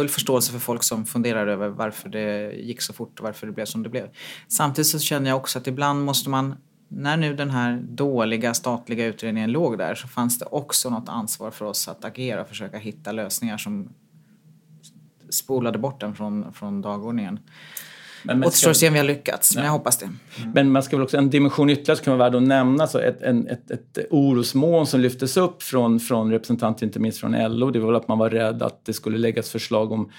[0.00, 3.52] full förståelse för folk som funderar över varför det gick så fort och varför det
[3.52, 4.08] blev som det blev.
[4.48, 6.56] Samtidigt så känner jag också att ibland måste man,
[6.88, 11.50] när nu den här dåliga statliga utredningen låg där så fanns det också något ansvar
[11.50, 13.88] för oss att agera och försöka hitta lösningar som
[15.30, 17.38] spolade bort den från, från dagordningen.
[18.22, 20.08] Men- Återstår att se om vi har lyckats, men jag hoppas det.
[20.54, 22.98] Men man ska väl också, en dimension ytterligare som kan vara värd att nämna, så
[22.98, 27.70] ett, en, ett, ett orosmoln som lyftes upp från, från representanter, inte minst från LO,
[27.70, 30.10] det var väl att man var rädd att det skulle läggas förslag om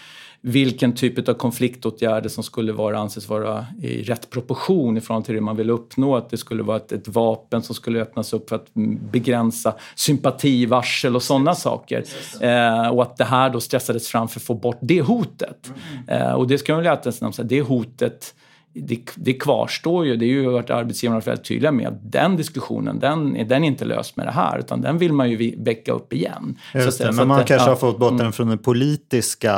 [0.41, 5.35] vilken typ av konfliktåtgärder som skulle vara, anses vara i rätt proportion i förhållande till
[5.35, 6.15] det man vill uppnå.
[6.15, 9.75] Att det skulle vara ett, ett vapen som skulle öppnas upp för att mm, begränsa
[9.95, 12.03] sympativarsel och sådana saker.
[12.41, 15.71] Eh, och att det här då stressades fram för att få bort det hotet.
[16.07, 18.33] Eh, och det ska man väl alltid säga, det hotet
[18.73, 20.15] det, det kvarstår ju.
[20.17, 23.67] Det är ju varit arbetsgivarna väldigt tydliga med att den diskussionen, den, är- den är
[23.67, 26.57] inte löst med det här, utan den vill man ju väcka upp igen.
[26.73, 27.71] Att Just det, men att man det- kanske ja.
[27.71, 29.53] har fått bort den från den politiska...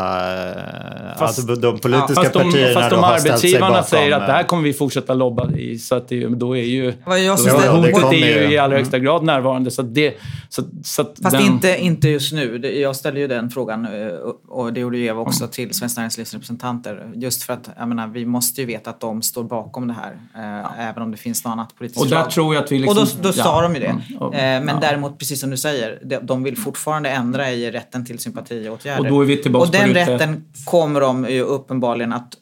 [1.20, 4.12] Fast, alltså de politiska Fast de, partierna fast då de har ställt sig arbetsgivarna säger
[4.12, 6.94] att det här eh, kommer vi fortsätta lobba i, så att det, då är ju...
[7.06, 9.72] Vad jag Ja, ja, det hotet är ju i allra högsta grad närvarande.
[9.72, 10.14] Så att det,
[10.50, 12.58] så, så att Fast den, inte, inte just nu.
[12.82, 14.08] Jag ställde ju den frågan eh,
[14.48, 17.12] och det gjorde ju Eva också till Svenskt Näringslivs representanter.
[17.16, 20.18] Just för att jag menar, vi måste ju veta att de står bakom det här.
[20.36, 22.98] Eh, Även om det finns något annat politiskt Och där tror jag att vi liksom...
[23.04, 23.88] Och då, då sa ja, de ju det.
[23.88, 24.78] mm, Eh, Men ja.
[24.82, 29.00] däremot, precis som du säger, de, vill fortfarande ändra i rätten till sympatiåtgärder.
[29.02, 30.08] Och då är vi tillbaka Och på den ett.
[30.08, 32.38] rätten kommer de ju uppenbarligen att...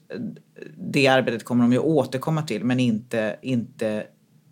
[0.78, 4.04] Det arbetet kommer de ju återkomma till, men inte, inte,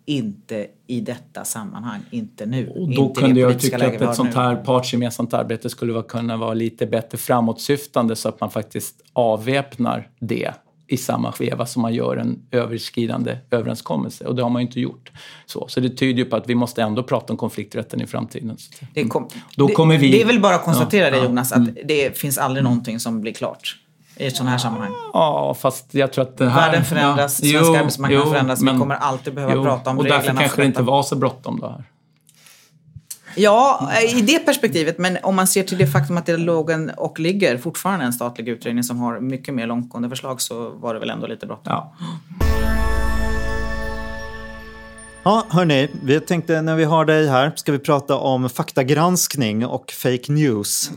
[0.06, 2.00] inte i detta sammanhang.
[2.10, 2.68] Inte nu.
[2.68, 4.40] Och inte då i det kunde jag tycka att ett sånt nu.
[4.40, 10.52] här partsgemensamt arbete skulle kunna vara lite bättre framåtsyftande så att man faktiskt avväpnar det
[10.90, 14.24] i samma skeva som man gör en överskridande överenskommelse.
[14.26, 15.10] Och det har man ju inte gjort.
[15.46, 18.56] Så, så det tyder ju på att vi måste ändå prata om konflikträtten i framtiden.
[18.94, 21.26] Det, kom, Då det, kommer vi- det är väl bara att konstatera Ja, det.
[21.26, 23.76] Jonas, att det finns aldrig någonting som blir klart
[24.16, 24.92] i ett sådant här sammanhang.
[25.12, 26.66] Ja, fast jag tror att det här...
[26.70, 28.60] Världen förändras, Ja, svenska jo, arbetsmarknaden jo, förändras.
[28.60, 31.02] Vi men- kommer alltid behöva jo, prata om Och reglerna därför kanske det inte var
[31.02, 31.84] så bråttom då här.
[33.36, 34.98] Ja, i det perspektivet.
[34.98, 38.12] Men om man ser till det faktum att det låg en, och ligger fortfarande en
[38.12, 41.72] statlig utredning som har mycket mer långtgående förslag så var det väl ändå lite bråttom.
[41.72, 41.96] Ja.
[45.22, 49.92] Ja, hörni, vi tänkte när vi har dig här ska vi prata om faktagranskning och
[49.92, 50.90] fake news.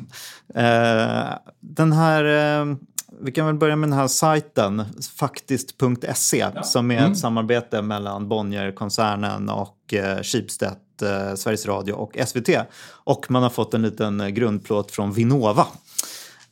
[0.55, 1.25] Eh,
[1.59, 2.23] den här,
[2.61, 2.75] eh,
[3.21, 4.83] vi kan väl börja med den här sajten,
[5.17, 12.17] faktiskt.se, som är ett samarbete mellan Bonnierkoncernen och eh, Schibsted, eh, Eh, Sveriges Radio och
[12.27, 12.49] SVT.
[12.85, 15.67] Och man har fått en liten grundplåt från Vinnova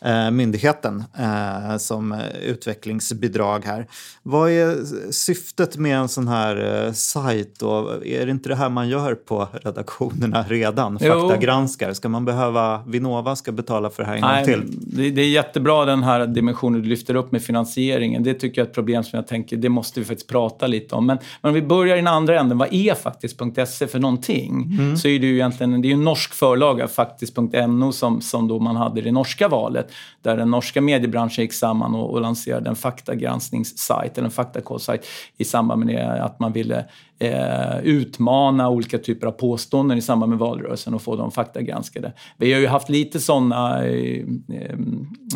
[0.06, 3.88] eh, Myndigheten eh, som utvecklingsbidrag här.
[4.24, 4.76] Vad är
[5.12, 7.62] syftet med en sån här eh, sajt?
[7.62, 11.00] Och är det inte det här man gör på redaktionerna redan?
[11.00, 11.94] Faktagranskar.
[11.94, 14.62] Ska man behöva, Vinnova ska betala för det här en gång Nej, till?
[14.98, 18.24] det, det är jättebra den här dimensionen du lyfter upp med finansieringen.
[18.24, 20.96] Det tycker jag är ett problem som jag tänker, det måste vi faktiskt prata lite
[20.96, 21.06] om.
[21.06, 24.78] Men, men om vi börjar i den andra änden, vad är faktiskt.se för någonting?
[24.98, 28.76] Så är det ju egentligen, det är en norsk förlaga, faktiskt.no, som, som då man
[28.76, 29.91] hade i det norska valet.
[30.22, 35.06] Där den norska mediebranschen gick samman och, och lanserade en faktagranskningssajt, eller en faktakollsajt,
[35.38, 36.86] i samband med det, att man ville
[37.22, 42.14] eh, utmana olika typer av påståenden i samband med valrörelsen och få dem faktagranskade.
[42.38, 44.24] Vi har ju haft lite sådana eh,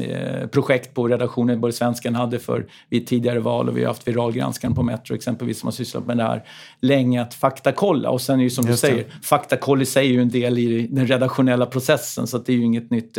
[0.01, 4.07] eh, projekt på redaktionen, både Svenskan hade för vid tidigare val och vi har haft
[4.07, 6.43] viralgranskaren på Metro exempelvis som har sysslat med det här
[6.81, 8.09] länge, att faktakolla.
[8.09, 8.93] Och sen är ju som Just du det.
[8.93, 12.53] säger, faktakoll i sig är ju en del i den redaktionella processen så att det
[12.53, 13.17] är ju inget nytt.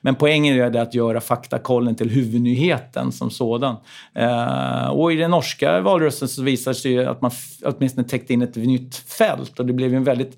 [0.00, 3.76] Men poängen är det att göra faktakollen till huvudnyheten som sådan.
[4.14, 7.30] Eh, och i den norska valrörelsen så visade det sig att man
[7.64, 9.60] åtminstone täckte in ett nytt fält.
[9.60, 10.36] Och det blev ju en väldigt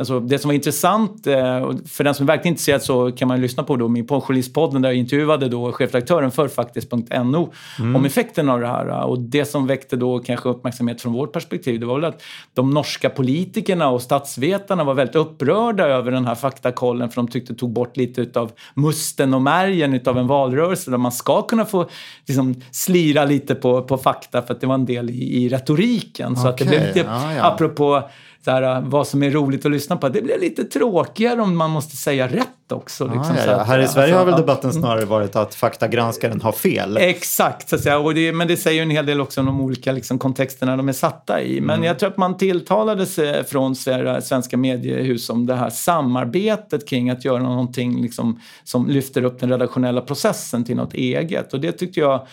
[0.00, 3.40] Alltså det som var intressant, eh, för den som är verkligen intresserad så kan man
[3.40, 7.52] lyssna på då min Journalistpodden där jag intervjuade då chefredaktören för faktiskt.no
[7.96, 9.04] om effekten av det här.
[9.04, 12.22] Och det som väckte då kanske uppmärksamhet från vårt perspektiv det var väl att
[12.54, 17.52] de norska politikerna och statsvetarna var väldigt upprörda över den här faktakollen för de tyckte
[17.52, 21.64] det tog bort lite av musten och märgen utav en valrörelse där man ska kunna
[21.64, 21.88] få
[22.26, 26.36] liksom, slira lite på, på fakta för att det var en del i, i retoriken.
[26.36, 27.44] Så att det blev lite, ja, ja.
[27.44, 28.02] apropå
[28.44, 30.08] så här, vad som är roligt att lyssna på.
[30.08, 33.04] Det blir lite tråkigare om man måste säga rätt också.
[33.04, 33.56] Liksom, Ah, ja, så ja.
[33.56, 34.38] att, Här i alltså, Sverige har väl ja.
[34.38, 36.96] debatten snarare varit att faktagranskaren har fel.
[36.96, 37.98] Exakt, så att säga.
[37.98, 40.76] Och det, men det säger ju en hel del också om de olika liksom, kontexterna
[40.76, 41.60] de är satta i.
[41.60, 46.88] Men jag tror att man tilltalades eh, från Sver- svenska mediehus om det här samarbetet
[46.88, 51.52] kring att göra någonting liksom, som lyfter upp den redaktionella processen till något eget.
[51.52, 52.26] Och det tyckte jag...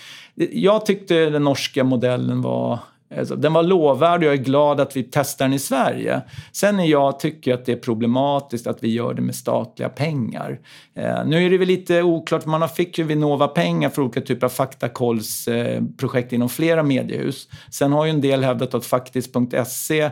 [0.52, 2.80] Jag tyckte den norska modellen var Alltså,
[3.16, 6.22] Alltså, den var lovvärd och jag är glad att vi testar den i Sverige.
[6.52, 10.60] Sen är jag tycker att det är problematiskt att vi gör det med statliga pengar.
[10.96, 14.46] Eh, nu är det väl lite oklart, man fick ju Vinnova pengar för olika typer
[14.46, 17.48] av faktakollsprojekt eh, inom flera mediehus.
[17.72, 20.10] Sen har ju en del hävdat att faktiskt.se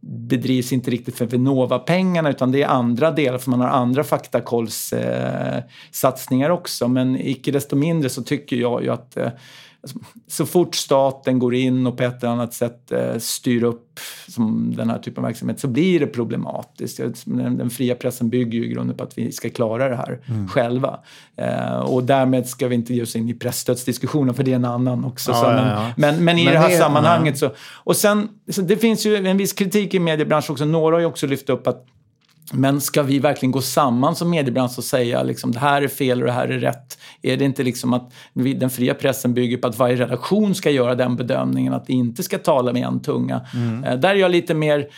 [0.00, 6.50] bedrivs inte riktigt för Vinnova-pengarna utan det är andra delar för man har andra faktakollssatsningar
[6.50, 6.88] eh, också.
[6.88, 9.28] Men icke desto mindre så tycker jag ju att eh,
[10.26, 14.74] så fort staten går in och på ett eller annat sätt eh, styr upp som
[14.76, 17.00] den här typen av verksamhet så blir det problematiskt.
[17.24, 21.00] Den, fria pressen bygger ju i grunden på att vi ska klara det här själva.
[21.36, 24.64] Eh, och därmed ska vi inte ge oss in i pressstödsdiskussionen för det är en
[24.64, 25.30] annan också.
[25.30, 25.92] Ja, så, ja, men, ja.
[25.96, 27.50] men, men i Men det här det- sammanhanget så...
[27.74, 30.64] Och sen, så det finns ju en viss kritik i mediebranschen också.
[30.64, 31.86] Några har ju också lyft upp att
[32.52, 36.20] men ska vi verkligen gå samman som mediebransch och säga liksom, det här är fel
[36.20, 36.98] och det här är rätt?
[37.22, 40.70] Är det inte liksom att vi, den fria pressen bygger på att varje redaktion ska
[40.70, 43.46] göra den bedömningen, att vi inte ska tala med en tunga?
[43.86, 44.88] Eh, där är jag lite mer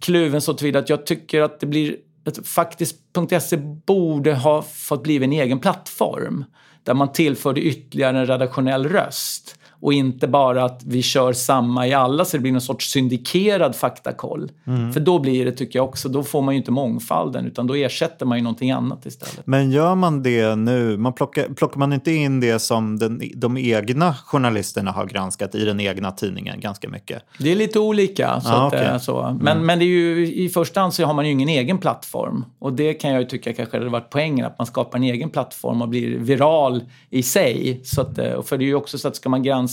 [0.00, 5.24] kluven så tillvida att jag tycker att det blir att Faktiskt.se borde ha fått bli
[5.24, 6.44] en egen plattform
[6.84, 9.59] där man tillförde ytterligare en redaktionell röst.
[9.80, 13.76] Och inte bara att vi kör samma i alla så det blir någon sorts syndikerad
[13.76, 14.50] faktakoll.
[14.92, 17.74] För då blir det, tycker jag också, då får man ju inte mångfalden utan då
[17.74, 19.46] ersätter man ju någonting annat istället.
[19.46, 23.56] Men gör man det nu, man plockar, plockar man inte in det som den, de
[23.56, 27.22] egna journalisterna har granskat i den egna tidningen ganska mycket?
[27.38, 28.40] Det är lite olika.
[28.40, 28.86] Så Ah, att, okej.
[28.86, 29.38] eh, så.
[29.40, 32.44] Men, men det är ju, i första hand så har man ju ingen egen plattform.
[32.58, 35.30] Och det kan jag ju tycka kanske hade varit poängen, att man skapar en egen
[35.30, 37.80] plattform och blir viral i sig.
[37.84, 39.69] Så att, eh, för det är ju också så att ska man granska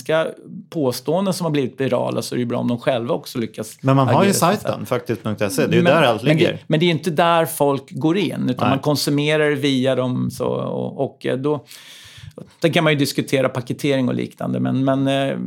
[0.69, 3.77] påståenden som har blivit virala så är det ju bra om de själva också lyckas
[3.81, 5.67] Men man har ju sajten, faktiskt.se.
[5.67, 6.51] Det är ju där allt men ligger.
[6.51, 8.69] Det, men det är inte där folk går in, utan Nej.
[8.69, 10.31] man konsumerar via dem.
[10.31, 11.65] Så, och, och då,
[12.61, 15.37] Sen kan man ju diskutera paketering och liknande, men, men, eh,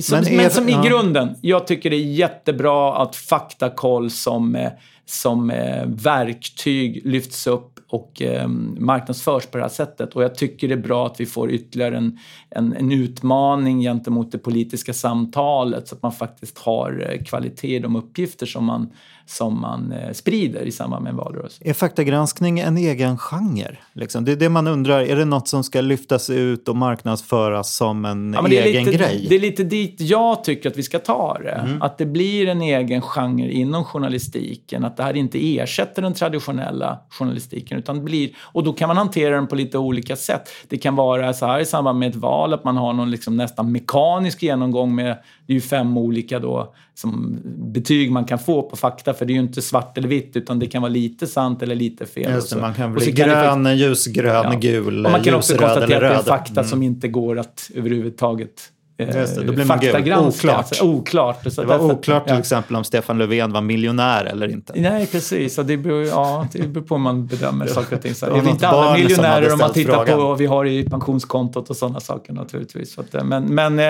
[0.00, 0.84] som, Men men, som ja.
[0.84, 4.70] i grunden, jag tycker det är jättebra att faktakoll som, eh,
[5.06, 8.48] som eh, verktyg lyfts upp och eh,
[8.78, 10.16] marknadsförs på det här sättet.
[10.16, 12.18] Och jag tycker det är bra att vi får ytterligare en,
[12.50, 17.78] en, en utmaning gentemot det politiska samtalet så att man faktiskt har eh, kvalitet i
[17.78, 18.92] de uppgifter som man,
[19.30, 21.62] som man eh, sprider i samband med en valrörelse.
[21.64, 23.76] Är faktagranskning en egen genre?
[23.92, 24.24] Liksom?
[24.24, 25.00] Det är det man undrar.
[25.00, 29.26] Är det något som ska lyftas ut och marknadsföras som en Ja, egen lite, grej?
[29.28, 31.78] det är lite dit jag tycker att vi ska ta det.
[31.80, 34.84] Att det blir en egen genre inom journalistiken.
[34.84, 37.78] Att det här inte ersätter den traditionella journalistiken.
[37.78, 40.48] Utan blir, och då kan man hantera den på lite olika sätt.
[40.68, 43.36] Det kan vara så här i samband med ett val att man har någon liksom
[43.36, 45.16] nästan mekanisk genomgång med,
[45.46, 47.38] det är ju fem olika då, som
[47.72, 49.14] betyg man kan få på fakta.
[49.14, 51.74] För det är ju inte svart eller vitt utan det kan vara lite sant eller
[51.74, 52.22] lite fel.
[52.22, 55.54] Just det, Och så- man kan och bli grön, ljusgrön, gul, och man kan också
[55.54, 56.24] konstatera att det är röd.
[56.24, 58.62] fakta som inte går att överhuvudtaget
[59.00, 60.48] Just det, då blir faktagranska.
[60.48, 60.82] Oklart.
[60.82, 61.56] Oklart.
[61.56, 64.72] Det var oklart till exempel om Stefan Löfven var miljonär eller inte.
[64.76, 65.56] Nej, precis.
[65.56, 68.14] Det, beror, ja, det beror på hur man bedömer saker och ting.
[68.14, 70.18] Så det är inte alla barn som miljonärer om man tittar frågan.
[70.18, 72.98] på vad vi har i pensionskontot och sådana saker naturligtvis.
[72.98, 73.86] Eh, men, men, eh,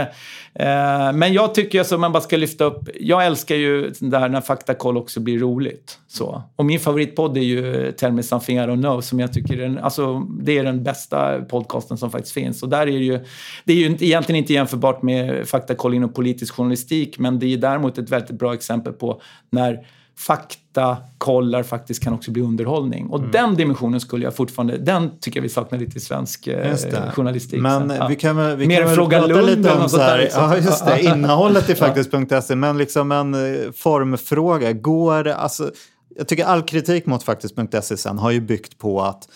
[0.54, 2.88] eh, men jag tycker alltså man bara ska lyfta upp.
[3.00, 5.98] Jag älskar ju det här när faktakoll också blir roligt.
[6.08, 6.42] Så.
[6.56, 9.62] Och min favoritpodd är ju Tell me something I don't know som jag tycker är
[9.62, 12.62] den, alltså, det är den bästa podcasten som faktiskt finns.
[12.62, 13.20] Och där är det ju,
[13.64, 17.98] det är ju egentligen inte jämförbart med faktakoll inom politisk journalistik men det är däremot
[17.98, 19.86] ett väldigt bra exempel på när
[20.20, 23.06] faktakollar faktiskt kan också bli underhållning.
[23.06, 23.30] Och Mm.
[23.30, 26.76] den dimensionen skulle jag fortfarande, den tycker jag vi saknar lite i svensk eh,
[27.14, 27.60] journalistik.
[27.60, 28.06] Men ja.
[28.06, 30.42] vi kan vi Mer kan Fråga Lund lite om så här, liksom.
[30.42, 34.72] ja, just det, innehållet i faktiskt.se, men liksom en eh, formfråga.
[34.72, 35.70] Går, alltså,
[36.16, 39.28] jag tycker all kritik mot faktiskt.se sen har ju byggt på att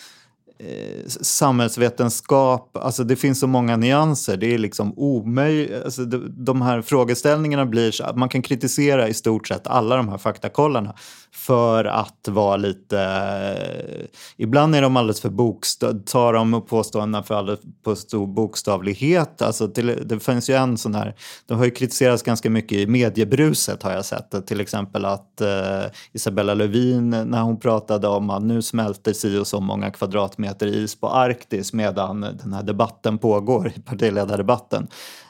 [0.57, 4.37] eh, samhällsvetenskap, alltså det finns så många nyanser.
[4.37, 5.83] Det är liksom omöjligt.
[5.85, 9.95] Alltså de, de här frågeställningarna blir så att man kan kritisera i stort sett alla
[9.97, 10.93] de här faktakollarna
[11.31, 12.99] för att vara lite...
[12.99, 14.05] eh,
[14.37, 19.41] Ibland är de alldeles för bokstav, tar de påståendena för alldeles på stor bokstavlighet.
[19.41, 21.15] Alltså till, det finns ju en sån här,
[21.45, 24.47] de har ju kritiserats ganska mycket i mediebruset har jag sett.
[24.47, 29.47] Till exempel att eh, Isabella Lövin när hon pratade om att nu smälter si och
[29.47, 34.87] så många kvadratmeter is på Arktis medan den här debatten pågår, partiledardebatten.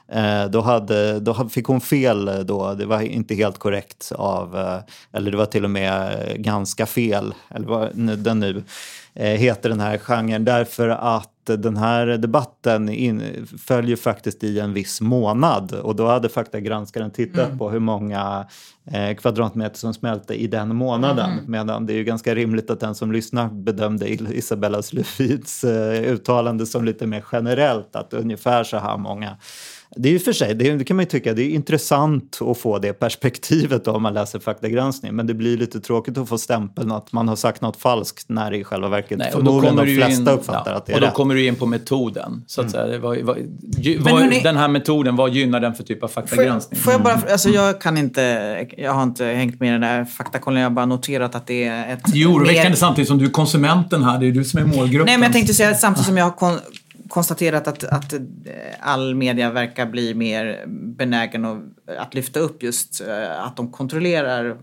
[0.08, 4.58] Eh, då, hade, då fick hon fel eh, då, det var inte helt korrekt av,
[4.58, 4.80] eh,
[5.14, 8.64] eller det var till och med ganska fel, eller vad den nu
[9.14, 15.02] heter den här genren, därför att den här debatten in, följer faktiskt i en viss
[15.02, 18.48] månad och då hade faktagranskaren tittat på hur många
[18.92, 21.30] eh, kvadratmeter som smälte i den månaden.
[21.48, 26.66] Medan det är ju ganska rimligt att den som lyssnar bedömde Isabella Lövins eh, uttalande
[26.66, 29.38] som lite mer generellt, att ungefär så här många.
[29.98, 32.40] Det är ju för sig, det, är- det kan man ju tycka, det är intressant
[32.42, 35.16] att få det perspektivet om man läser faktagranskning.
[35.16, 38.52] Men det blir lite tråkigt att få stämpeln att man har sagt något falskt när
[38.52, 40.78] det i själva verket Nej, och då förmodligen kommer de du flesta in, uppfattar ja,
[40.78, 41.12] att det är Och då rätt.
[41.12, 41.16] Mm.
[41.16, 42.44] kommer du in på metoden.
[42.48, 43.00] Så att säga.
[43.00, 43.38] Vad, vad,
[44.00, 46.80] vad, hörni- den här metoden, vad gynnar den för typ av Får jag, faktagranskning?
[46.80, 48.22] får jag bara, alltså jag kan inte,
[48.78, 51.64] jag har inte hängt med i den där faktakollen, jag har bara noterat att det
[51.64, 52.00] är ett...
[52.06, 54.20] Det är ju oroväckande mer- samtidigt som du är konsumenten här.
[54.20, 55.06] Det är du som är målgruppen.
[55.06, 56.58] Nej men jag tänkte säga att samtidigt som jag har kon
[57.10, 58.20] konstaterat att, att eh,
[58.80, 61.46] all media verkar bli mer benägen
[62.00, 64.58] att, lyfta upp just eh, att de kontrollerar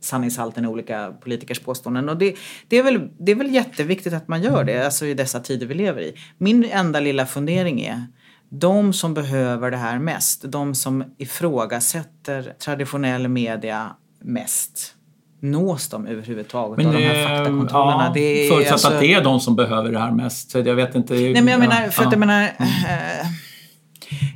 [0.00, 2.08] sanningshalten i olika politikers påståenden.
[2.08, 2.36] Och det,
[2.68, 5.66] det, är väl, det är väl jätteviktigt att man gör det, alltså i dessa tider
[5.66, 6.14] vi lever i.
[6.38, 8.06] Min enda lilla fundering är,
[8.48, 14.94] de som behöver det här mest, de som ifrågasätter traditionell media mest,
[15.40, 18.04] nås de överhuvudtaget av de här eh, faktakontrollerna?
[18.04, 20.50] Ja, Det är förutsatt alltså- att det är de som behöver det här mest.
[20.50, 21.14] Så jag vet inte.
[21.14, 22.12] Nej men jag menar, ja, för att ja.
[22.12, 22.42] jag menar...
[22.42, 23.26] Eh,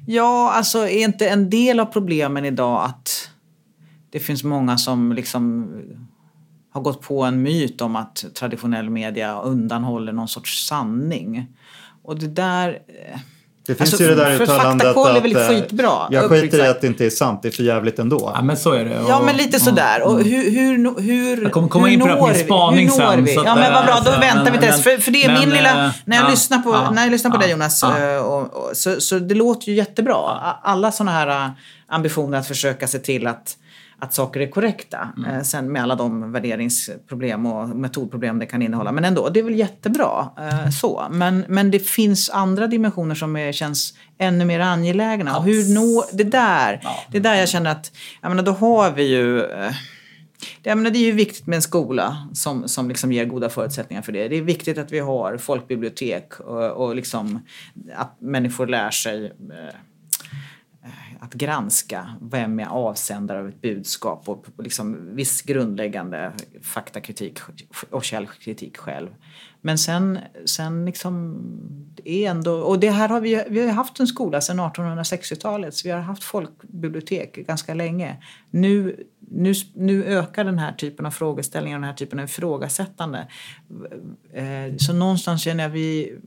[0.07, 3.31] ja, alltså är inte en del av problemen idag att
[4.11, 5.73] det finns många som liksom
[6.73, 11.47] har gått på en myt om att traditionell media undanhåller någon sorts sanning.
[12.03, 12.79] Och det där...
[13.67, 16.59] Det finns Alltså, ju det där uttalandet faktakoll är väl att, eh, skitbra, Jag skiter
[16.65, 18.33] i att det inte är sant, det är för jävligt ändå.
[18.35, 19.01] Ja, men så är det.
[19.09, 20.03] Ja, Och- men lite sådär.
[20.03, 22.99] Och hur, hur, no- hur, Jag kommer komma hur in på det min spaning hur
[22.99, 23.37] når sen, vi?
[23.37, 24.01] att, Ja, men vad bra.
[24.05, 24.83] Då eh, väntar vi tills.
[24.83, 25.85] För, för det är men, min lilla...
[25.87, 28.21] eh, När jag, ja, lyssnar, på, ja, när jag lyssnar på ja, dig Jonas, ja.
[28.21, 30.17] och, och, så, så det låter ju jättebra.
[30.63, 31.51] Alla sådana här
[31.89, 33.57] ambitioner att försöka se till att
[34.03, 35.09] att saker är korrekta.
[35.17, 35.31] Mm.
[35.31, 38.93] Eh, sen med alla de värderingsproblem och metodproblem det kan innehålla.
[38.93, 40.29] Men ändå, det är väl jättebra.
[40.39, 41.07] Eh, så.
[41.11, 45.37] Men, men det finns andra dimensioner som är, känns ännu mer angelägna.
[45.37, 46.81] Och hur nå, det där,
[47.11, 47.93] det är där jag känner att,
[48.23, 49.73] jag menar då har vi ju eh,
[50.63, 54.03] Ja, men det är ju viktigt med en skola som, som liksom ger goda förutsättningar
[54.03, 54.29] för det.
[54.29, 57.41] Det är viktigt att vi har folkbibliotek och, och liksom
[57.97, 59.33] att människor lär sig
[61.23, 67.39] att granska vem är avsändare av ett budskap och liksom viss grundläggande faktakritik
[67.91, 69.09] och källkritik själv.
[69.61, 71.41] Men sen, sen liksom,
[72.05, 75.89] är ändå, och det här har vi, vi har haft en skola sedan 1860-talet så
[75.89, 78.17] vi har haft folkbibliotek ganska länge.
[78.51, 83.29] Nu, nu, nu ökar den här typen av frågeställningar och den här typen av ifrågasättande.
[84.33, 86.19] Eh, så någonstans känner jag att vi,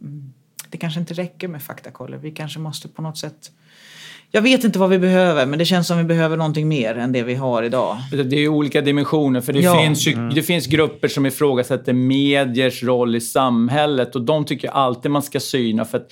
[0.70, 2.18] det kanske inte räcker med faktakoller.
[2.18, 3.52] Vi kanske måste på något sätt
[4.32, 7.12] jag vet inte vad vi behöver, men det känns som vi behöver någonting mer än
[7.12, 7.98] det vi har idag.
[8.26, 9.80] Det är olika dimensioner, för det, Ja.
[9.82, 10.34] finns, ju, Mm.
[10.36, 15.40] det finns grupper som ifrågasätter mediers roll i samhället och de tycker alltid man ska
[15.40, 15.86] syna.
[15.86, 16.12] för att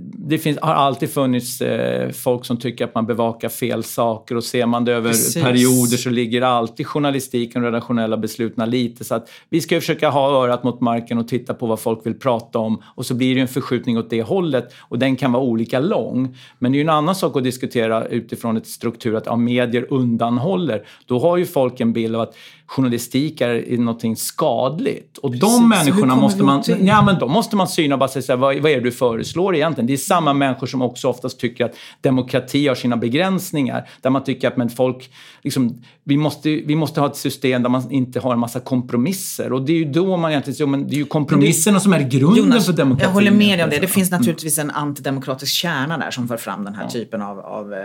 [0.00, 4.44] det finns, har alltid funnits eh, folk som tycker att man bevakar fel saker och
[4.44, 5.42] ser man det över Precis.
[5.42, 9.04] perioder så ligger alltid journalistiken och redaktionella besluten lite.
[9.04, 12.18] Så att vi ska försöka ha örat mot marken och titta på vad folk vill
[12.18, 15.42] prata om och så blir det en förskjutning åt det hållet och den kan vara
[15.42, 16.36] olika lång.
[16.58, 19.86] Men det är ju en annan sak att diskutera utifrån ett struktur att ja, medier
[19.90, 20.82] undanhåller.
[21.06, 22.36] Då har ju folk en bild av att
[22.66, 25.18] journalistik är någonting skadligt.
[25.18, 25.40] Och Precis.
[25.40, 28.36] de människorna måste man, ja, men då måste man syna och bara säga så här,
[28.36, 29.86] vad, vad är det du föreslår egentligen?
[29.86, 33.88] Det är samma människor som också oftast tycker att demokrati har sina begränsningar.
[34.00, 35.10] Där man tycker att men folk,
[35.42, 39.52] liksom, vi, måste, vi måste ha ett system där man inte har en massa kompromisser.
[39.52, 42.00] Och det är ju då man egentligen säger, men det är ju kompromisserna som är
[42.00, 43.08] grunden Jonas, för demokratin.
[43.08, 43.78] jag håller med dig om det.
[43.78, 44.20] Det finns Mm.
[44.20, 47.78] naturligtvis en antidemokratisk kärna där som för fram den här typen av, av eh,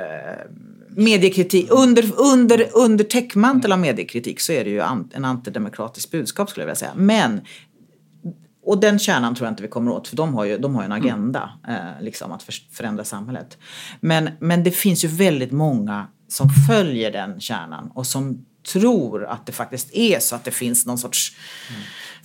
[0.89, 1.67] mediekritik.
[1.71, 2.03] Under,
[2.33, 6.67] under, under täckmantel av mediekritik så är det ju an, en antidemokratisk budskap skulle jag
[6.67, 6.91] vilja säga.
[6.95, 7.41] Men
[8.67, 10.81] och den kärnan tror jag inte vi kommer åt för de har ju, de har
[10.81, 13.57] ju en agenda eh, liksom att för, förändra samhället.
[13.99, 19.45] Men, men det finns ju väldigt många som följer den kärnan och som tror att
[19.45, 21.35] det faktiskt är så att det finns någon sorts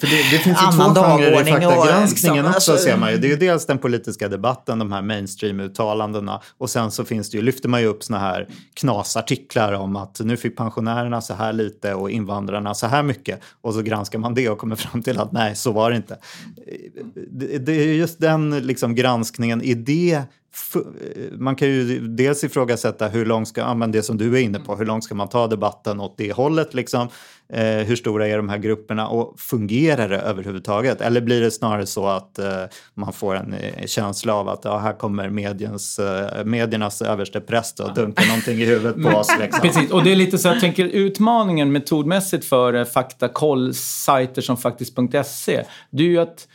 [0.03, 3.13] För det, det finns ju Annan två genrer i faktagranskningen liksom, också alltså- ser man
[3.13, 3.19] ju.
[3.19, 7.37] Det är ju dels den politiska debatten, de här mainstream-uttalandena och sen så finns det
[7.37, 11.53] ju, lyfter man ju upp såna här knasartiklar om att nu fick pensionärerna så här
[11.53, 15.19] lite och invandrarna så här mycket och så granskar man det och kommer fram till
[15.19, 16.19] att nej, så var det inte.
[17.31, 20.23] Det, det är just den liksom granskningen, är det
[21.33, 24.59] man kan ju dels ifrågasätta hur långt ska, ja, men det som du är inne
[24.59, 27.09] på, hur långt ska man ta debatten åt det hållet liksom?
[27.53, 31.01] Eh, hur stora är de här grupperna och fungerar det överhuvudtaget?
[31.01, 34.79] Eller blir det snarare så att eh, man får en eh, känsla av att ja,
[34.79, 39.61] här kommer mediens, eh, mediernas överste präst och dunkar någonting i huvudet på oss liksom.
[39.61, 45.65] Precis, och det är lite så jag tänker utmaningen metodmässigt för eh, faktakoll-sajter som faktiskt.se.
[45.91, 46.49] Det är ju att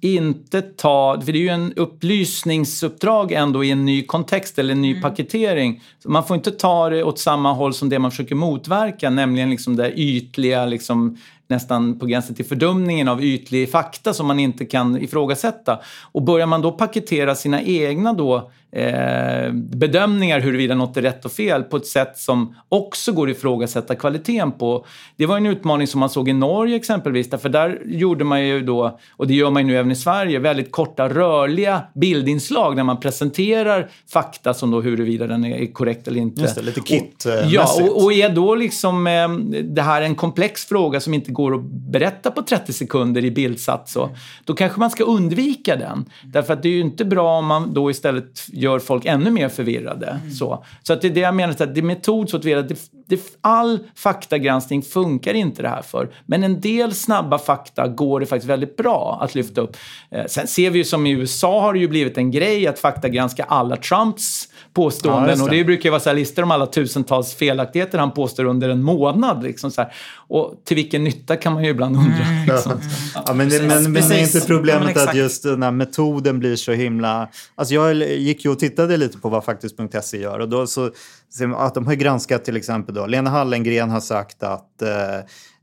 [0.00, 4.82] inte ta, för det är ju en upplysningsuppdrag ändå i en ny kontext eller en
[4.82, 5.82] ny paketering.
[6.02, 9.50] Så man får inte ta det åt samma håll som det man försöker motverka, nämligen
[9.50, 11.18] liksom det ytliga, liksom,
[11.48, 15.78] nästan på gränsen till fördumningen av ytlig fakta som man inte kan ifrågasätta.
[16.12, 21.32] Och börjar man då paketera sina egna då, eh, bedömningar huruvida något är rätt och
[21.32, 24.86] fel på ett sätt som också går att ifrågasätta kvaliteten på.
[25.16, 28.60] Det var en utmaning som man såg i Norge exempelvis, därför där gjorde man ju
[28.60, 32.84] då, och det gör man ju nu även i Sverige, väldigt korta rörliga bildinslag där
[32.84, 36.40] man presenterar fakta som då huruvida den är korrekt eller inte.
[36.42, 37.52] Just det, lite Och- kit-mässigt.
[37.52, 39.28] Ja, och, och är då liksom eh,
[39.62, 43.92] det här en komplex fråga som inte går att berätta på 30 sekunder i bildsats
[43.92, 44.10] så,
[44.44, 46.04] då kanske man ska undvika den.
[46.24, 49.48] Därför att det är ju inte bra om man då istället gör folk ännu mer
[49.48, 50.20] förvirrade.
[50.38, 52.54] Så, så att det är det jag menar, att det är metod så att vi
[52.54, 56.10] det, det, all faktagranskning funkar inte det här för.
[56.26, 59.76] Men en del snabba fakta går det faktiskt väldigt bra att lyfta upp.
[60.10, 62.78] Eh, sen ser vi ju som i USA har det ju blivit en grej att
[62.78, 65.56] faktagranska alla Trumps påståenden just och det.
[65.56, 68.82] det brukar ju vara så här listor om alla tusentals felaktigheter han påstår under en
[68.82, 69.42] månad.
[69.42, 69.92] Liksom så här.
[70.28, 72.54] Och till vilken nytta kan man ju ibland undra.
[72.54, 72.72] Liksom.
[73.14, 76.38] Ja, men, Precis, men, men är inte problemet Ja, men att just den här metoden
[76.38, 77.28] blir så himla...
[77.54, 80.90] Alltså jag gick ju och tittade lite på vad faktiskt.se gör och då så
[81.56, 84.88] att de har granskat till exempel då, Lena Hallengren har sagt att eh,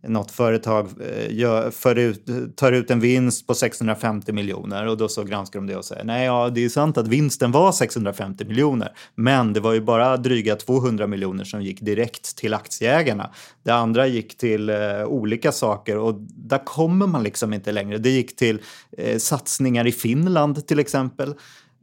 [0.08, 2.26] något företag eh, gör, för ut,
[2.56, 6.04] tar ut en vinst på 650 miljoner och då så granskar de det och säger
[6.04, 10.18] nej, ja, det är sant att vinsten var 650 miljoner, men det var ju bara
[10.18, 13.30] dryga 200 miljoner som gick direkt till aktieägarna.
[13.64, 17.98] Det andra gick till eh, olika saker och där kommer man liksom inte längre.
[17.98, 18.60] Det gick till
[18.98, 21.34] eh, satsningar i Finland till exempel.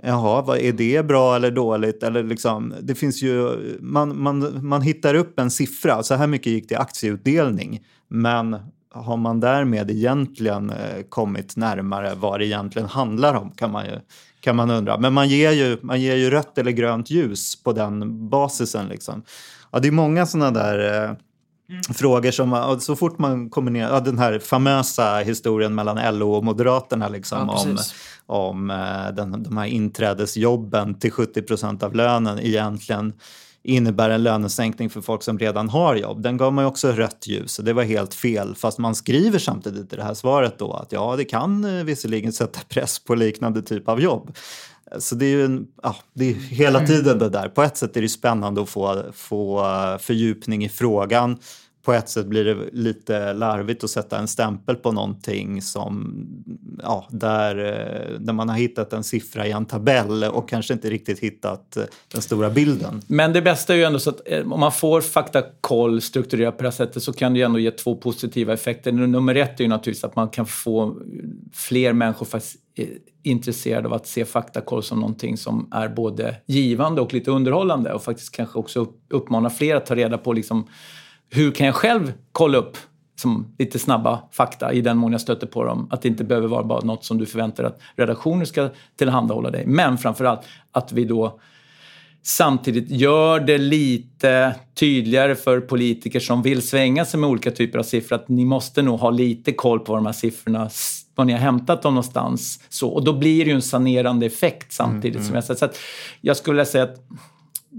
[0.05, 2.03] Jaha, vad, är det bra eller dåligt?
[2.03, 6.53] Eller liksom, det finns ju, man, man, man hittar upp en siffra, så här mycket
[6.53, 7.81] gick till aktieutdelning.
[8.09, 8.57] Men
[8.95, 14.01] har man därmed egentligen eh, kommit närmare vad det egentligen handlar om kan man ju
[14.41, 14.99] kan man undra.
[14.99, 18.89] Men man ger ju, man ger ju rött eller grönt ljus på den basisen.
[18.89, 19.23] Liksom.
[19.71, 21.17] Ja, det är många sådana där eh,
[21.73, 26.33] eh, Frågor som, så fort man kommer ner, ja, den här famösa historien mellan LO
[26.33, 27.79] och Moderaterna liksom, Ja, om,
[28.27, 33.13] om eh, den, de här inträdesjobben till 70 procent av lönen egentligen
[33.65, 36.23] innebär en lönesänkning för folk som redan har jobb.
[36.23, 38.55] Den gav man ju också rött ljus och det var helt fel.
[38.55, 42.33] Fast man skriver samtidigt i det här svaret då att ja, det kan eh, visserligen
[42.33, 44.37] sätta press på liknande typ av jobb.
[44.99, 47.49] Så det är ju en, ja, det är hela tiden det där.
[47.49, 51.39] På ett sätt är det spännande att få, få eh, fördjupning i frågan.
[51.83, 56.27] På ett sätt blir det lite larvigt att sätta en stämpel på någonting som,
[56.83, 60.91] ja, där, eh, där man har hittat en siffra i en tabell och kanske inte
[60.91, 63.03] riktigt hittat eh, den stora bilden.
[63.07, 66.63] Men det bästa är ju ändå så att eh, om man får faktakoll strukturerat på
[66.63, 68.93] det här sättet så kan det ju ändå ge två positiva effekter.
[68.93, 70.97] Nummer ett är ju naturligtvis att man kan få
[71.53, 72.59] fler människor faktiskt
[73.23, 78.03] intresserade av att se faktakoll som någonting som är både givande och lite underhållande och
[78.03, 80.69] faktiskt kanske också uppmana fler att ta reda på liksom
[81.33, 82.77] hur kan jag själv kolla upp
[83.17, 85.89] som lite snabba fakta i den mån jag stöter på dem.
[85.91, 89.67] Att det inte behöver vara bara något som du förväntar att redaktioner ska tillhandahålla dig.
[89.67, 90.41] Men framförallt
[90.73, 91.41] att vi då
[92.23, 97.83] samtidigt gör det lite tydligare för politiker som vill svänga sig med olika typer av
[97.83, 100.71] siffror att ni måste nog ha lite koll på de här siffrorna,
[101.15, 102.61] var ni har hämtat dem någonstans.
[102.69, 105.25] Så, och då blir det ju en sanerande effekt samtidigt.
[105.25, 105.59] som jag säger.
[105.59, 105.79] Så att
[106.21, 106.97] jag skulle säga att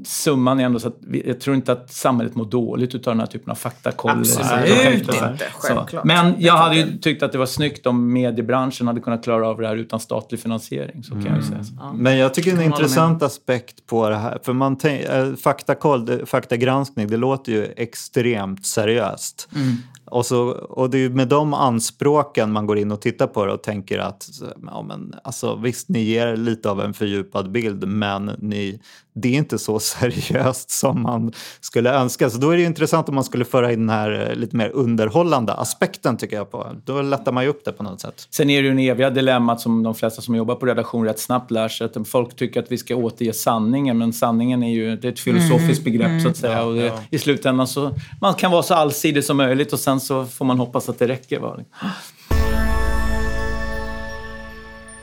[0.06, 3.20] summan är ändå så att vi, jag tror inte att samhället mår dåligt utav den
[3.20, 4.12] här typen av faktakoll.
[4.12, 6.04] Absolut så inte, självklart.
[6.04, 9.62] Men jag hade ju tyckt att det var snyggt om mediebranschen hade kunnat klara av
[9.62, 11.04] det här utan statlig finansiering.
[11.04, 11.64] Så kan jag ju säga.
[11.64, 11.74] Så.
[11.96, 12.66] Men jag tycker en med.
[12.66, 17.66] intressant aspekt på det här, för man tänk, eh, faktakoll, det- faktagranskning, det låter ju
[17.78, 19.50] extremt seriöst.
[19.56, 19.76] Mm.
[20.06, 23.46] Och, så, och det är ju med de anspråken man går in och tittar på
[23.46, 24.30] det och tänker att
[24.66, 28.80] ja, men, alltså, visst, ni ger lite av en fördjupad bild men ni,
[29.14, 32.30] det är inte så seriöst som man skulle önska.
[32.30, 34.56] Så då är det ju intressant om man skulle föra in den här eh, lite
[34.56, 36.68] mer underhållande aspekten tycker jag på.
[36.86, 38.28] Då lättar man ju upp det på något sätt.
[38.30, 41.20] Sen är det ju en eviga dilemmat som de flesta som jobbar på redaktion rätt
[41.20, 41.86] snabbt lär sig.
[41.86, 45.20] Att folk tycker att vi ska återge sanningen, men sanningen är ju det är ett
[45.20, 46.64] filosofiskt begrepp så att säga.
[46.64, 47.92] Och det, I slutändan så
[48.22, 51.08] man kan vara så allsidig som möjligt och sen så får man hoppas att det
[51.08, 51.40] räcker.
[51.40, 51.60] Va?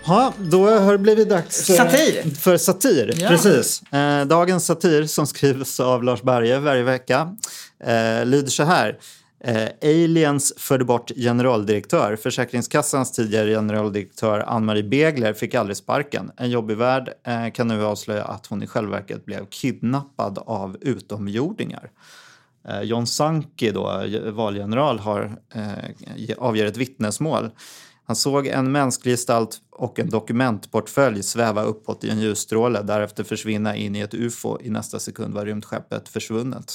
[0.06, 2.34] Ja, då har det blivit dags för Satir.
[2.34, 3.28] För satir, Ja.
[3.28, 3.82] precis.
[3.92, 7.36] Eh, dagens satir som skrivs av Lars Berge varje vecka
[7.84, 8.98] eh, lyder så här.
[9.44, 12.16] Eh, aliens förde bort generaldirektör.
[12.16, 16.30] Försäkringskassans tidigare generaldirektör Ann-Marie Begler fick aldrig sparken.
[16.36, 20.76] En jobbig värld eh, kan nu avslöja att hon i själva verket blev kidnappad av
[20.80, 21.90] utomjordingar.
[22.68, 27.50] Eh, John Sankey, då, valgeneral, har, eh, avger ett vittnesmål.
[28.10, 33.76] Han såg en mänsklig gestalt och en dokumentportfölj sväva uppåt i en ljusstråle, därefter försvinna
[33.76, 34.58] in i ett ufo.
[34.60, 36.72] I nästa sekund var rymdskeppet försvunnet.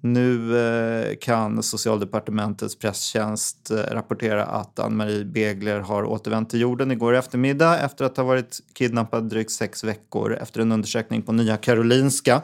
[0.00, 7.14] Nu eh, kan Socialdepartementets presstjänst eh, rapportera att Ann-Marie Begler har återvänt till jorden igår
[7.14, 10.34] eftermiddag efter att ha varit kidnappad drygt sex veckor.
[10.34, 12.42] Efter en undersökning på Nya Karolinska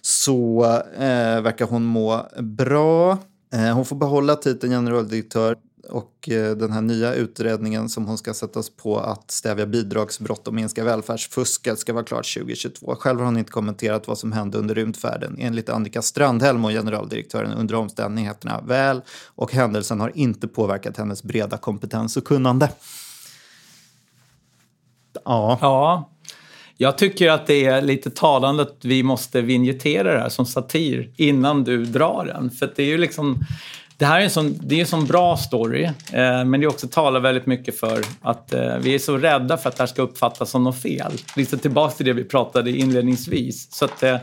[0.00, 3.18] så eh, verkar hon må bra.
[3.52, 5.56] Eh, hon får behålla titeln generaldirektör
[5.88, 10.54] och eh, den här nya utredningen som hon ska sättas på att stävja bidragsbrott och
[10.54, 12.96] minska välfärdsfusket ska vara klart 2022.
[12.98, 15.36] Själv har hon inte kommenterat vad som hände under rymdfärden.
[15.38, 21.56] Enligt Annika Strandhäll och generaldirektören under omständigheterna väl och händelsen har inte påverkat hennes breda
[21.56, 22.68] kompetens och kunnande.
[25.24, 26.10] Ja, Ja,
[26.82, 31.10] jag tycker att det är lite talande att vi måste vinjettera det här som satir
[31.16, 32.50] innan du drar den.
[32.50, 33.38] För det är ju liksom...
[34.00, 36.88] Det här är en sån, det är en sån bra story, eh, men det också
[36.88, 40.02] talar väldigt mycket för att eh, vi är så rädda för att det här ska
[40.02, 41.12] uppfattas som något fel.
[41.36, 43.72] Lite tillbaka till det vi pratade inledningsvis.
[43.72, 44.16] Så att, eh,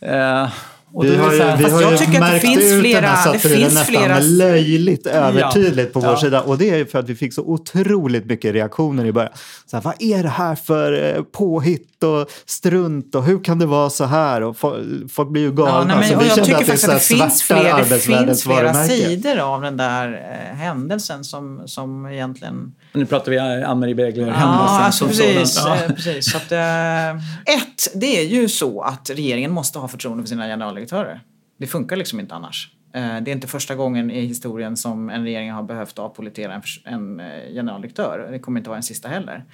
[0.00, 0.48] eh,
[0.96, 2.58] och vi har ju, här- vi fast har jag ju tycker att det märkt finns
[2.64, 6.16] ut den flera- här det finns nästan flera- löjligt övertydligt på vår Ja.
[6.20, 6.40] sida.
[6.42, 9.32] Och det är ju för att vi fick så otroligt mycket reaktioner i början.
[9.70, 13.66] Så här, vad är det här för eh, påhitt och strunt och hur kan det
[13.66, 14.42] vara så här?
[14.42, 15.72] Och fo- folk blir ju galna.
[15.78, 18.42] Ja, nej, men, vi jag tycker att det, faktiskt att det finns flera, det finns
[18.42, 20.12] flera sidor av den där
[20.50, 22.74] eh, händelsen som, som egentligen...
[22.92, 25.54] Nu pratar vi Ann-Marie Begler, Ja, händelsen alltså som precis.
[25.54, 25.76] sådan.
[25.78, 25.84] Ja.
[25.84, 26.30] eh, precis.
[26.30, 27.10] Så att, eh,
[27.56, 30.48] ett, det är ju så att regeringen måste ha förtroende för sina
[30.90, 31.20] generaldirektörer.
[31.56, 32.70] Det funkar liksom inte annars.
[32.92, 37.20] Eh, det är inte första gången i historien som en regering har behövt avpolitera en,
[37.20, 38.28] eh, generaldirektör.
[38.30, 39.44] Det kommer inte vara den sista heller.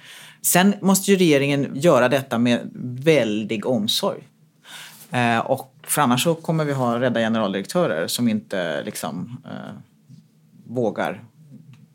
[0.41, 2.69] Sen måste ju regeringen göra detta med
[3.03, 4.27] väldig omsorg.
[5.11, 9.73] Eh, och för annars så kommer vi ha rädda generaldirektörer som inte liksom eh,
[10.67, 11.23] vågar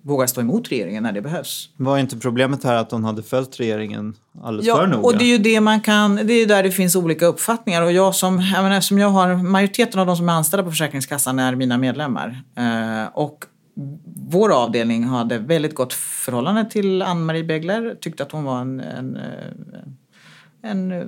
[0.09, 1.69] vågar stå emot regeringen när det behövs.
[1.77, 5.03] Var inte problemet här att hon hade följt regeringen alldeles för Ja, noga?
[5.03, 7.83] och det är ju det man kan, det är där det finns olika uppfattningar.
[7.83, 10.71] Och jag som, jag menar, som jag har, majoriteten av de som är anställda på
[10.71, 12.43] Försäkringskassan är mina medlemmar.
[12.57, 13.45] Eh, och
[14.31, 17.97] vår avdelning hade väldigt gott förhållande till Ann-Marie Begler.
[18.01, 21.07] Tyckte att hon var en, en, eh, en, eh,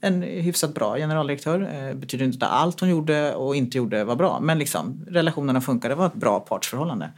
[0.00, 1.60] en hyfsat bra generaldirektör.
[1.74, 4.40] Eh, betyder inte att allt hon gjorde och inte gjorde var bra.
[4.40, 7.10] Men liksom, relationerna funkade, det var ett bra partsförhållande.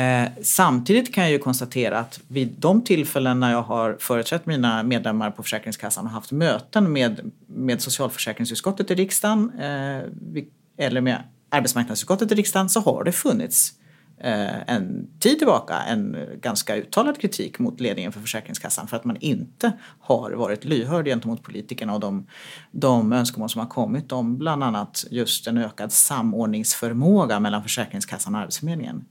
[0.00, 4.82] Eh, samtidigt kan jag ju konstatera att vid de tillfällen när jag har företrätt mina
[4.82, 10.44] medlemmar på Försäkringskassan och haft möten med, med socialförsäkringsutskottet i riksdagen eh,
[10.86, 13.72] eller med arbetsmarknadsutskottet i riksdagen så har det funnits
[14.20, 19.72] en tid tillbaka en ganska uttalad kritik mot ledningen för Försäkringskassan för att man inte
[20.00, 22.26] har varit lyhörd gentemot politikerna och de,
[22.70, 28.40] de önskemål som har kommit om bland annat just en ökad samordningsförmåga mellan Försäkringskassan och
[28.40, 29.04] Arbetsförmedlingen.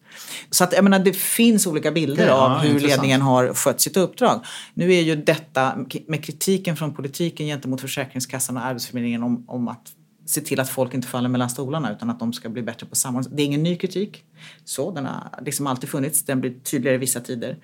[0.50, 2.92] Så att jag menar, det finns olika bilder Okej, av ja, hur intressant.
[2.92, 4.46] ledningen har skött sitt uppdrag.
[4.74, 9.94] Nu är ju detta med kritiken från politiken gentemot Försäkringskassan och Arbetsförmedlingen om, om att
[10.30, 12.96] se till att folk inte faller mellan stolarna utan att de ska bli bättre på
[12.96, 13.36] samordning.
[13.36, 14.24] Det är ingen ny kritik.
[14.64, 16.24] Så, den har liksom alltid funnits.
[16.24, 17.58] Den blir tydligare i vissa tider.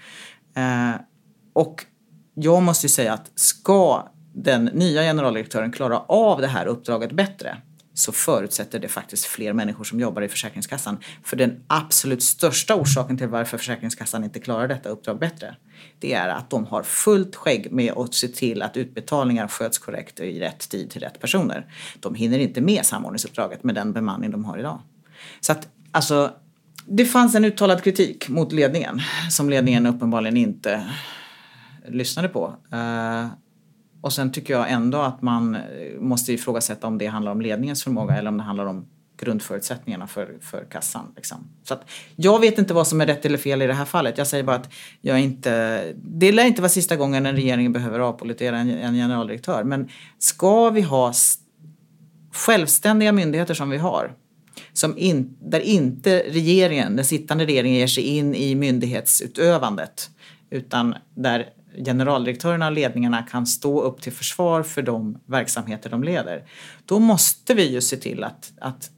[0.55, 1.01] Eh,
[1.53, 1.86] och
[2.34, 7.57] jag måste ju säga att ska den nya generaldirektören klara av det här uppdraget bättre
[7.96, 10.98] så förutsätter det faktiskt fler människor som jobbar i Försäkringskassan.
[11.24, 15.56] För den absolut största orsaken till varför Försäkringskassan inte klarar detta uppdrag bättre
[16.00, 20.20] det är att de har fullt skägg med att se till att utbetalningar sköts korrekt
[20.20, 21.66] och i rätt tid till rätt personer.
[22.00, 24.82] De hinner inte med samordningsuppdraget med den bemanning de har idag.
[25.39, 26.32] Så att, alltså,
[26.86, 30.86] det fanns en uttalad kritik mot ledningen som ledningen uppenbarligen inte
[31.88, 32.56] lyssnade på.
[32.72, 33.28] Eh,
[34.06, 35.62] och sen tycker jag ändå att man eh,
[35.99, 38.86] måste ifrågasätta om det handlar om ledningens förmåga eller om det handlar om
[39.18, 41.14] grundförutsättningarna för, för kassan.
[41.16, 41.38] Liksom.
[41.64, 44.18] Så att jag vet inte vad som är rätt eller fel i det här fallet.
[44.18, 47.99] Jag säger bara att jag inte, det lär inte vara sista gången en regering behöver
[47.99, 49.64] avpolitera en, en generaldirektör.
[49.64, 49.89] Men
[50.20, 51.14] ska vi ha
[52.32, 54.12] självständiga myndigheter som vi har
[54.74, 60.10] som in, där inte regeringen, den sittande regeringen ger sig in i myndighetsutövandet
[60.49, 61.49] utan där
[61.86, 66.44] generaldirektörerna och ledningarna kan stå upp till försvar för de verksamheter de leder.
[66.86, 68.92] Då måste vi ju se till att, att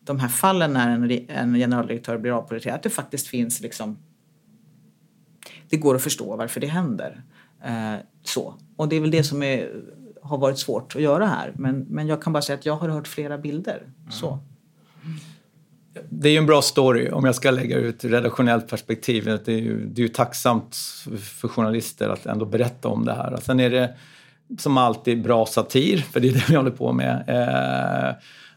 [0.00, 3.98] de här fallen när en, en generaldirektör blir avpoliterad, att det faktiskt finns liksom
[5.68, 7.22] det går att förstå varför det händer.
[7.64, 8.54] Eh, så.
[8.76, 9.82] Och det är väl det som är,
[10.22, 11.52] har varit svårt att göra här.
[11.56, 13.82] Men, men jag kan bara säga att jag har hört flera bilder.
[14.10, 14.28] Så.
[14.28, 15.18] Mm.
[16.08, 19.24] Det är ju en bra story om jag ska lägga ut redaktionellt perspektiv.
[19.24, 20.76] Det är ju, det är ju tacksamt
[21.40, 23.38] för journalister att ändå berätta om det här.
[23.42, 23.94] Sen är det
[24.58, 27.24] som alltid bra satir, för det är det vi håller på med.
[27.28, 28.14] Eh,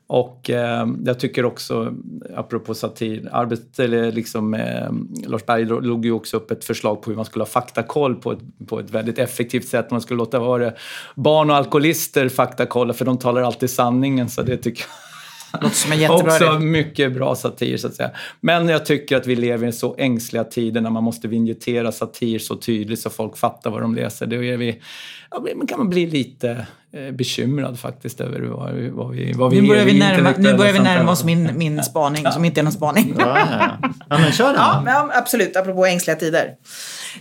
[0.08, 1.94] och eh, jag tycker också,
[2.36, 4.92] apropå satir, arbet, eller liksom, eh,
[5.28, 8.32] Lars Berg låg ju också upp ett förslag på hur man skulle ha faktakoll på
[8.32, 9.92] ett, på ett väldigt effektivt sätt.
[9.92, 10.72] Man skulle låta vara
[11.16, 14.30] barn och alkoholister faktakolla, för de talar alltid sanningen.
[14.30, 15.07] Så det tycker jag
[15.54, 16.60] Låter som en jättebra Också idé.
[16.60, 18.12] mycket bra satir så att säga.
[18.42, 22.40] Men jag tycker att vi lever i så ängsliga tider när man måste vinjettera satir
[22.40, 24.26] så tydligt så folk fattar vad de läser.
[24.26, 24.82] Då är vi,
[25.32, 29.62] ja, men kan man bli lite eh, bekymrad faktiskt över vad, vad vi, vad vi
[29.62, 32.62] Nu börjar är vi närma, nu börjar vi närma oss min, min spaning, som inte
[32.62, 33.16] är någon spaning.
[33.20, 33.90] Ja, ja.
[34.10, 34.56] ja, men kör den.
[34.56, 36.54] Ja, men absolut, apropå ängsliga tider.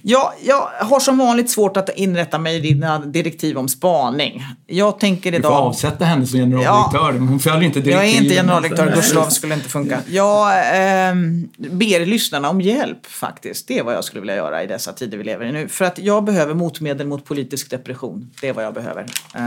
[0.02, 4.44] Ja, jag har som vanligt svårt att inrätta mig i dina direktiv om spaning.
[4.66, 5.52] Jag tänker Vi får idag...
[5.66, 7.12] avsätta henne som generaldirektör.
[7.12, 8.16] men Hon följer inte Jag direktiven.
[8.18, 10.00] är inte generaldirektör, gudskelov skulle inte funka.
[10.08, 11.14] Jag eh,
[11.56, 13.68] ber lyssnarna om hjälp faktiskt.
[13.68, 15.68] Det är vad jag skulle vilja göra i dessa tider vi lever i nu.
[15.68, 18.30] För att jag behöver motmedel mot politisk depression.
[18.40, 19.06] Det är vad jag behöver.
[19.34, 19.40] Eh,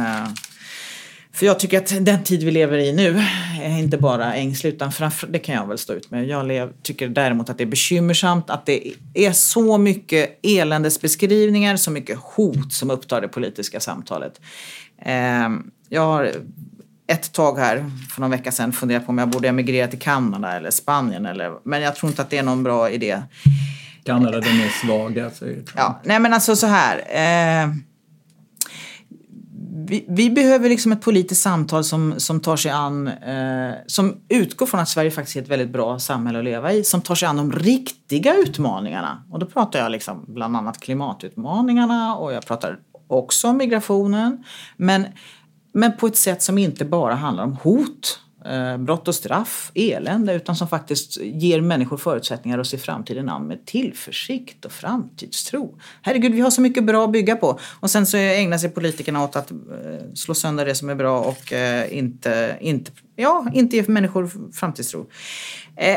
[1.34, 3.24] för jag tycker att den tid vi lever i nu
[3.62, 6.28] är inte bara ängslig utan framför, det kan jag väl stå ut med.
[6.28, 11.92] Jag lev, tycker däremot att det är bekymmersamt att det är så mycket eländesbeskrivningar, så
[11.92, 14.42] mycket hot som upptar det politiska samtalet.
[15.02, 15.50] Eh,
[15.90, 16.32] jag har
[17.08, 20.58] ett tag här för någon vecka sedan funderat på om jag borde emigrera till Kanada
[20.58, 21.26] eller Spanien.
[21.26, 23.22] Eller, men jag tror inte att det är någon bra idé.
[24.04, 25.32] Kanada, de är svaga.
[25.32, 25.64] Så är det.
[25.76, 27.02] Ja, nej men alltså så här.
[29.90, 34.66] Vi, vi behöver liksom ett politiskt samtal som, som tar sig an, eh, som utgår
[34.66, 37.28] från att Sverige faktiskt är ett väldigt bra samhälle att leva i, som tar sig
[37.28, 39.24] an de riktiga utmaningarna.
[39.32, 44.44] Och då pratar jag liksom bland annat klimatutmaningarna och jag pratar också om migrationen.
[44.78, 45.06] Men,
[45.74, 50.34] men på ett sätt som inte bara handlar om hot Eh, brott och straff, elände,
[50.34, 55.78] utan som faktiskt ger människor förutsättningar att se framtiden an med tillförsikt och framtidstro.
[56.02, 57.60] Herregud, vi har så mycket bra att bygga på.
[57.80, 59.58] Och sen så ägnar sig politikerna åt att eh,
[60.16, 65.08] slå sönder det som är bra och eh, inte, inte, ja, inte ge människor framtidstro.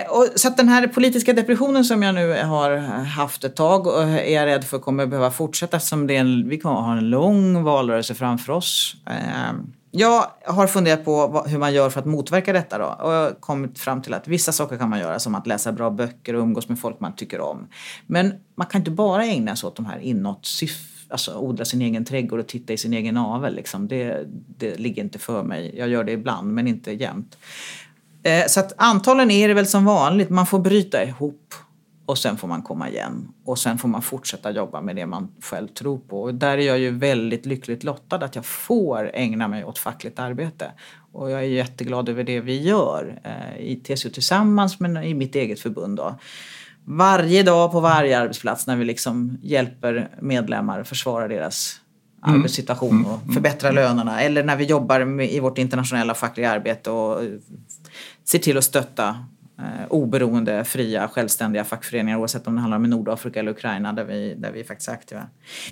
[0.09, 4.03] Och, så att den här politiska depressionen som jag nu har haft ett tag och
[4.03, 7.11] är jag rädd för kommer behöva fortsätta eftersom det är en, vi kommer ha en
[7.11, 8.97] lång valrörelse framför oss.
[9.95, 13.41] Jag har funderat på hur man gör för att motverka detta då och jag har
[13.41, 16.43] kommit fram till att vissa saker kan man göra som att läsa bra böcker och
[16.43, 17.69] umgås med folk man tycker om.
[18.07, 20.49] Men man kan inte bara ägna sig åt de här inåt
[21.09, 23.55] alltså odla sin egen trädgård och titta i sin egen avel.
[23.55, 23.89] Liksom.
[23.89, 24.27] Det,
[24.59, 25.75] det ligger inte för mig.
[25.79, 27.39] Jag gör det ibland men inte jämt.
[28.23, 31.55] Eh, så att antalen är det väl som vanligt, man får bryta ihop
[32.07, 33.29] och sen får man komma igen.
[33.45, 36.23] Och sen får man fortsätta jobba med det man själv tror på.
[36.23, 40.19] Och där är jag ju väldigt lyckligt lottad att jag får ägna mig åt fackligt
[40.19, 40.73] arbete.
[41.13, 45.35] Och jag är jätteglad över det vi gör eh, i TCO Tillsammans men i mitt
[45.35, 45.97] eget förbund.
[45.97, 46.19] Då.
[46.85, 51.81] Varje dag på varje arbetsplats när vi liksom hjälper medlemmar försvara deras
[52.27, 52.39] mm.
[52.39, 53.35] arbetssituation och mm.
[53.35, 54.23] förbättra lönerna.
[54.23, 57.23] Eller när vi jobbar med, i vårt internationella fackliga arbete och
[58.25, 59.15] ser till att stötta eh,
[59.63, 64.35] Eh, oberoende, fria, självständiga fackföreningar oavsett om det handlar om Nordafrika eller Ukraina där vi,
[64.35, 65.27] där vi faktiskt är aktiva.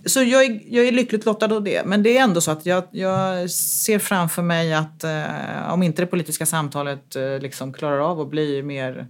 [0.04, 1.86] Så jag är, jag är lyckligt lottad av det.
[1.86, 6.02] Men det är ändå så att jag, jag ser framför mig att eh, om inte
[6.02, 9.06] det politiska samtalet eh, liksom klarar av att bli mer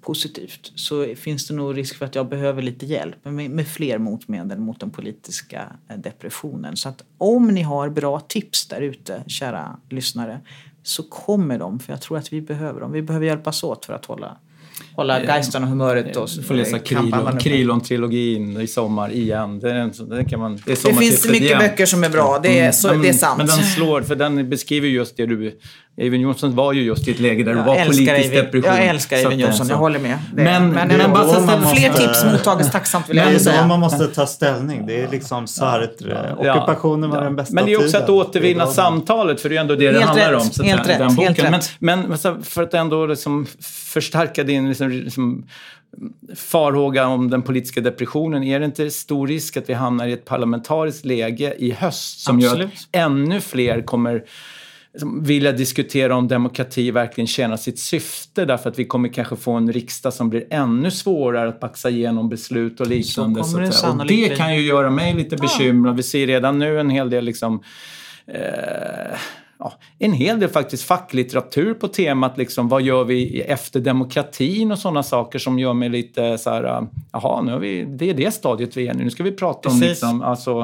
[0.00, 3.98] positivt så finns det nog risk för att jag behöver lite hjälp med, med fler
[3.98, 6.76] motmedel mot den politiska eh, depressionen.
[6.76, 10.40] Så att om ni har bra tips där ute, kära lyssnare,
[10.82, 12.92] så kommer de, för jag tror att vi behöver dem.
[12.92, 14.36] Vi behöver hjälpas åt för att hålla
[15.00, 19.60] hålla geisten och humöret och Du får läsa Krilon-trilogin i sommar igen.
[19.60, 21.58] Det, det, kan man, det, det finns mycket igen.
[21.58, 23.38] böcker som är bra, det är, så, men, det är sant.
[23.38, 25.58] Men den slår, för den beskriver just det du
[26.00, 28.76] Eivind Johnson var ju just i ett läge där det var politisk depression.
[28.76, 30.18] Jag älskar Eivind Johnson, jag håller med.
[30.34, 33.60] Det, men, men, men bara så måste, fler tips mottages tacksamt vill jag säga.
[33.60, 34.86] Är man måste ta ställning.
[34.86, 36.36] Det är liksom Sartre.
[36.42, 36.56] Ja.
[36.56, 38.02] Ockupationen var den bästa Men det är också tiden.
[38.02, 40.50] att återvinna samtalet, för det är ändå det helt det handlar rätt, om.
[40.50, 41.34] Så helt rätt, den boken.
[41.34, 43.46] Helt men, men för att ändå liksom
[43.92, 45.46] förstärka din liksom, liksom,
[46.34, 48.44] farhåga om den politiska depressionen.
[48.44, 52.36] Är det inte stor risk att vi hamnar i ett parlamentariskt läge i höst som
[52.36, 52.58] Absolut.
[52.58, 54.24] gör att ännu fler kommer
[55.20, 59.72] vilja diskutera om demokrati verkligen tjänar sitt syfte därför att vi kommer kanske få en
[59.72, 63.44] riksdag som blir ännu svårare att baxa igenom beslut och liknande.
[63.44, 65.96] Så det, och det kan ju göra mig lite bekymrad.
[65.96, 67.62] Vi ser redan nu en hel del liksom,
[68.26, 69.18] eh,
[69.60, 74.78] ja, en hel del faktiskt facklitteratur på temat liksom, vad gör vi efter demokratin och
[74.78, 78.34] sådana saker som gör mig lite så här, jaha, nu har vi, det är det
[78.34, 79.04] stadiet vi är nu.
[79.04, 79.82] Nu ska vi prata Precis.
[79.82, 80.60] om liksom, alltså,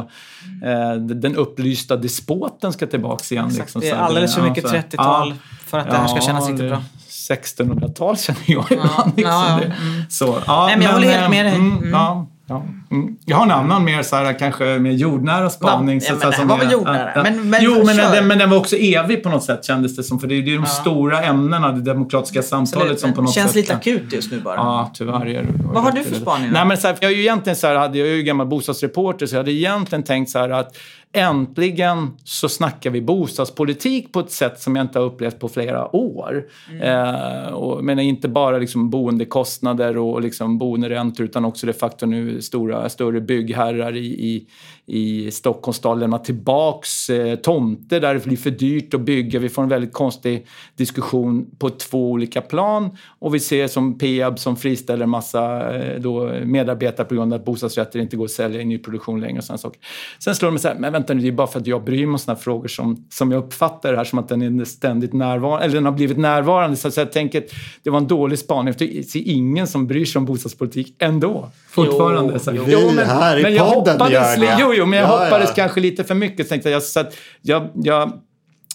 [0.64, 3.48] eh, den upplysta despoten ska tillbaks igen.
[3.48, 5.34] Liksom, det är alldeles för mycket 30-tal ja,
[5.66, 6.82] för att det här ska kännas riktigt bra.
[7.08, 8.90] 1600-tal känner jag ibland.
[8.94, 9.22] Ja, liksom.
[9.24, 9.64] ja, ja.
[9.64, 10.02] Mm.
[10.08, 11.54] Så, ja, Nej, men jag håller helt med dig.
[11.54, 12.26] Mm, mm.
[12.48, 12.56] Ja.
[12.56, 12.64] Ja.
[12.90, 13.16] Mm.
[13.24, 16.00] Jag har en annan mer så här, kanske mer jordnära spaning.
[16.02, 17.10] Ja, så, men så, den var väl jordnära?
[17.14, 19.96] Ja, men, men, jo, men den, men den var också evig på något sätt kändes
[19.96, 20.20] det som.
[20.20, 20.66] För det är ju de ja.
[20.66, 23.56] stora ämnena, det demokratiska samtalet Absolut, som på något känns sätt...
[23.56, 24.56] lite akut just nu bara.
[24.56, 25.48] Ja, tyvärr är det.
[25.72, 26.50] Vad har du för spaning?
[26.52, 29.26] Nej, men så här, jag är ju egentligen så här, jag är ju gammal bostadsreporter
[29.26, 30.76] så jag hade egentligen tänkt så här att
[31.16, 35.96] äntligen så snackar vi bostadspolitik på ett sätt som jag inte har upplevt på flera
[35.96, 36.46] år.
[36.70, 36.82] Mm.
[36.82, 42.42] Eh, och, men inte bara liksom boendekostnader och liksom boenderäntor utan också det faktum nu
[42.42, 44.46] stora, större byggherrar i, i
[44.86, 49.38] i Stockholmsstad lämna tillbaks eh, tomter där det blir för dyrt att bygga.
[49.38, 50.46] Vi får en väldigt konstig
[50.76, 56.32] diskussion på två olika plan och vi ser som Peab som friställer massa eh, då,
[56.44, 59.58] medarbetare på grund av att bostadsrätter inte går att sälja i nyproduktion längre och sådana
[59.58, 59.80] saker.
[60.18, 61.84] Sen slår de mig så här, men vänta nu, det är bara för att jag
[61.84, 64.64] bryr mig om sådana frågor som, som jag uppfattar det här som att den är
[64.64, 66.76] ständigt närvarande, eller den har blivit närvarande.
[66.76, 67.50] Så, så jag tänker att
[67.82, 71.50] det var en dålig spaning, för det är ingen som bryr sig om bostadspolitik ändå.
[71.70, 72.32] Fortfarande.
[72.32, 72.64] Jo, så, jo.
[72.66, 74.56] jo men, här i men jag podden hoppades, gör det.
[74.60, 75.54] Jo, jo, men jag ja, hoppades ja.
[75.54, 76.48] kanske lite för mycket.
[76.48, 77.04] Tänkte jag, så
[77.42, 78.12] jag, jag,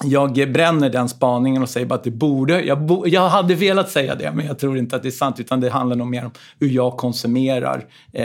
[0.03, 2.61] jag bränner den spaningen och säger bara att det borde...
[2.61, 5.39] Jag, bo, jag hade velat säga det, men jag tror inte att det är sant.
[5.39, 8.23] Utan det handlar nog mer om hur jag konsumerar, eh,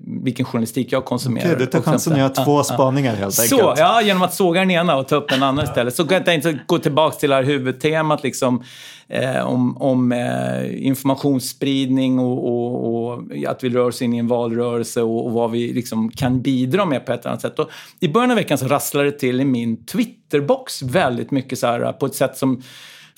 [0.00, 1.46] vilken journalistik jag konsumerar.
[1.46, 3.60] Okej, du tar chansen att göra två spaningar helt så, enkelt.
[3.60, 5.94] Så, ja, genom att såga den ena och ta upp den andra istället.
[5.94, 8.22] Så kan jag inte gå tillbaka till det här huvudtemat.
[8.22, 8.62] Liksom,
[9.08, 14.28] eh, om, om eh, informationsspridning och, och, och, att vi rör oss in i en
[14.28, 17.58] valrörelse och, och, vad vi liksom kan bidra med på ett annat sätt.
[17.58, 21.66] Och I början av veckan så rasslade det till i min Twitterbox väldigt mycket så
[21.66, 22.62] här, eh, på ett sätt som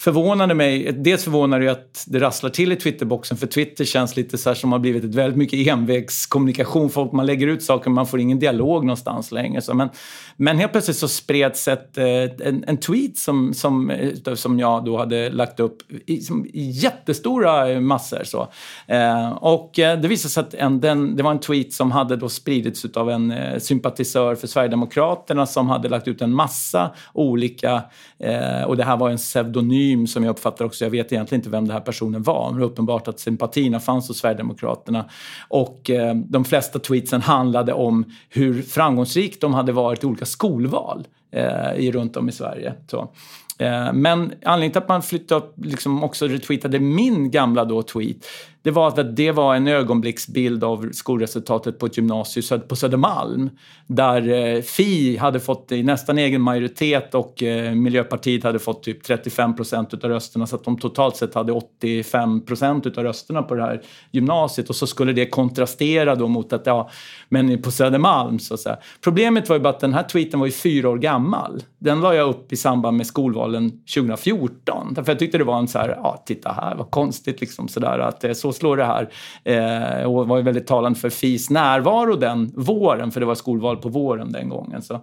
[0.00, 4.38] förvånade mig, dels förvånade det att det rasslar till i Twitterboxen för Twitter känns lite
[4.38, 6.90] så här som har blivit ett väldigt mycket envägskommunikation.
[6.90, 9.60] Folk, man lägger ut saker, man får ingen dialog någonstans längre.
[9.60, 9.88] Så, men,
[10.36, 12.06] men helt plötsligt så spreds ett, eh,
[12.46, 15.76] en, en tweet som, som, eh, som jag då hade lagt upp
[16.06, 18.24] i, som, i jättestora massor.
[18.24, 18.48] Så.
[18.86, 22.16] Eh, och eh, det visade sig att en, den, det var en tweet som hade
[22.16, 27.82] då spridits av en eh, sympatisör för Sverigedemokraterna som hade lagt ut en massa olika,
[28.18, 31.50] eh, och det här var en pseudonym som jag uppfattar också, jag vet egentligen inte
[31.50, 35.04] vem den här personen var, men det är uppenbart att sympatierna fanns hos Sverigedemokraterna.
[35.48, 41.06] Och eh, de flesta tweetsen handlade om hur framgångsrikt de hade varit i olika skolval
[41.32, 42.74] eh, i, runt om i Sverige.
[42.90, 43.10] Så.
[43.58, 48.26] Eh, men anledningen till att man flyttade upp, liksom också retweetade min gamla då tweet,
[48.62, 53.50] det var att det var en ögonblicksbild av skolresultatet på ett gymnasium på Södermalm.
[53.86, 59.04] Där eh, Fi hade fått eh, nästan egen majoritet och eh, Miljöpartiet hade fått typ
[59.04, 63.54] 35 procent av rösterna så att de totalt sett hade 85 procent av rösterna på
[63.54, 64.68] det här gymnasiet.
[64.68, 66.90] Och så skulle det kontrastera då mot att, ja,
[67.28, 68.76] men på Södermalm så att säga.
[69.04, 71.62] Problemet var ju bara att den här tweeten var ju fyra år gammal.
[71.78, 74.94] Den la jag upp i samband med skolvalen 2014.
[74.94, 77.98] Därför jag tyckte det var en så här, ja titta här, vad konstigt liksom sådär
[77.98, 79.08] att det är så slår det här.
[79.44, 83.76] Eh, och var ju väldigt talande för FIs närvaro den våren, för det var skolval
[83.76, 84.82] på våren den gången.
[84.82, 84.94] Så.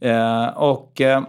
[0.00, 1.22] Eh, och eh,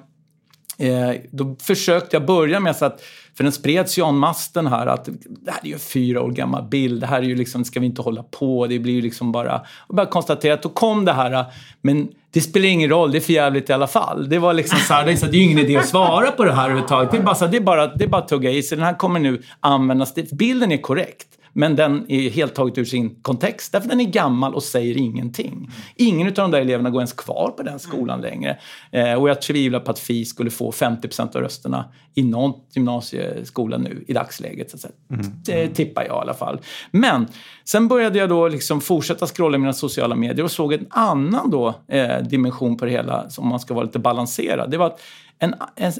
[0.77, 3.01] eh då försökte jag börja med så att
[3.37, 6.31] för den spreds ju en masten här att det här är ju en fyra år
[6.31, 9.01] gammal bild, det här är ju liksom, ska vi inte hålla på, det blir ju
[9.01, 9.61] liksom bara...
[9.87, 11.45] Och bara konstatera att då kom det här,
[11.81, 14.29] men det spelar ingen roll, det är för jävligt i alla fall.
[14.29, 16.63] Det var liksom så här, det är ju ingen idé att svara på det här
[16.63, 17.11] överhuvudtaget.
[17.11, 18.77] Det är bara, så här, det är bara, det är bara att tugga i sig.
[18.77, 21.27] Den här kommer nu användas, bilden är korrekt.
[21.53, 25.69] Men den är helt taget ur sin kontext därför den är gammal och säger ingenting.
[25.95, 28.57] Ingen av de där eleverna går ens kvar på den skolan längre.
[28.91, 31.85] Eh, och jag tvivlar på att Fi skulle få 50% av rösterna
[32.15, 34.79] i någon gymnasieskola nu i dagsläget.
[34.79, 35.25] Så mm.
[35.45, 36.59] Det tippar jag i alla fall.
[36.91, 37.27] Men
[37.65, 41.49] sen började jag då liksom fortsätta scrolla i mina sociala medier och såg en annan
[41.49, 44.71] då, eh, dimension på det hela, om man ska vara lite balanserad.
[44.71, 45.01] Det var att
[45.43, 45.55] en,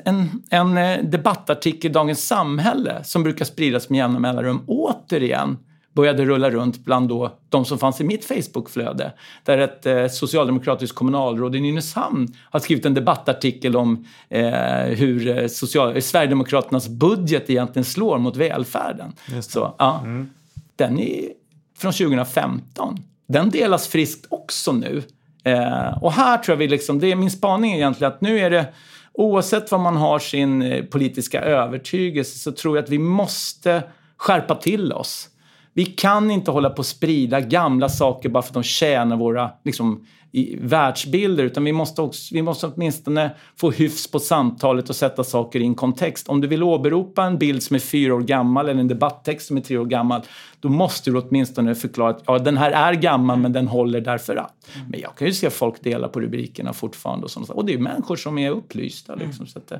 [0.06, 5.58] en, en eh, debattartikel i Dagens Samhälle som brukar spridas med jämna mellanrum återigen
[5.94, 9.14] började rulla runt bland då de som fanns i mitt Facebookflöde.
[9.44, 14.44] Där ett eh, socialdemokratiskt kommunalråd i Nynäshamn har skrivit en debattartikel om eh,
[14.84, 19.14] hur eh, social, Sverigedemokraternas budget egentligen slår mot välfärden.
[19.42, 20.30] Så, ja, mm.
[20.76, 21.30] Den är
[21.78, 22.98] från 2015.
[23.28, 25.04] Den delas friskt också nu.
[25.44, 28.50] Eh, och här tror jag vi liksom, det är min spaning egentligen att nu är
[28.50, 28.66] det
[29.14, 33.84] oavsett vad man har sin eh, politiska övertygelse så tror jag att vi måste
[34.18, 35.28] skärpa till oss.
[35.74, 39.52] Vi kan inte hålla på att sprida gamla saker bara för att de tjänar våra
[39.64, 44.96] liksom, i världsbilder utan vi måste, också, vi måste åtminstone få hyfs på samtalet och
[44.96, 46.30] sätta saker i en kontext.
[46.30, 49.58] Om du vill åberopa en bild som är fyra år gammal eller en debatttext som
[49.58, 50.22] är tre år gammal
[50.62, 54.36] då måste du åtminstone förklara att ja, den här är gammal men den håller därför
[54.36, 54.54] att.
[54.90, 57.50] Men jag kan ju se folk dela på rubrikerna fortfarande och sånt.
[57.50, 59.16] Och det är människor som är upplysta.
[59.16, 59.72] Liksom, så, att,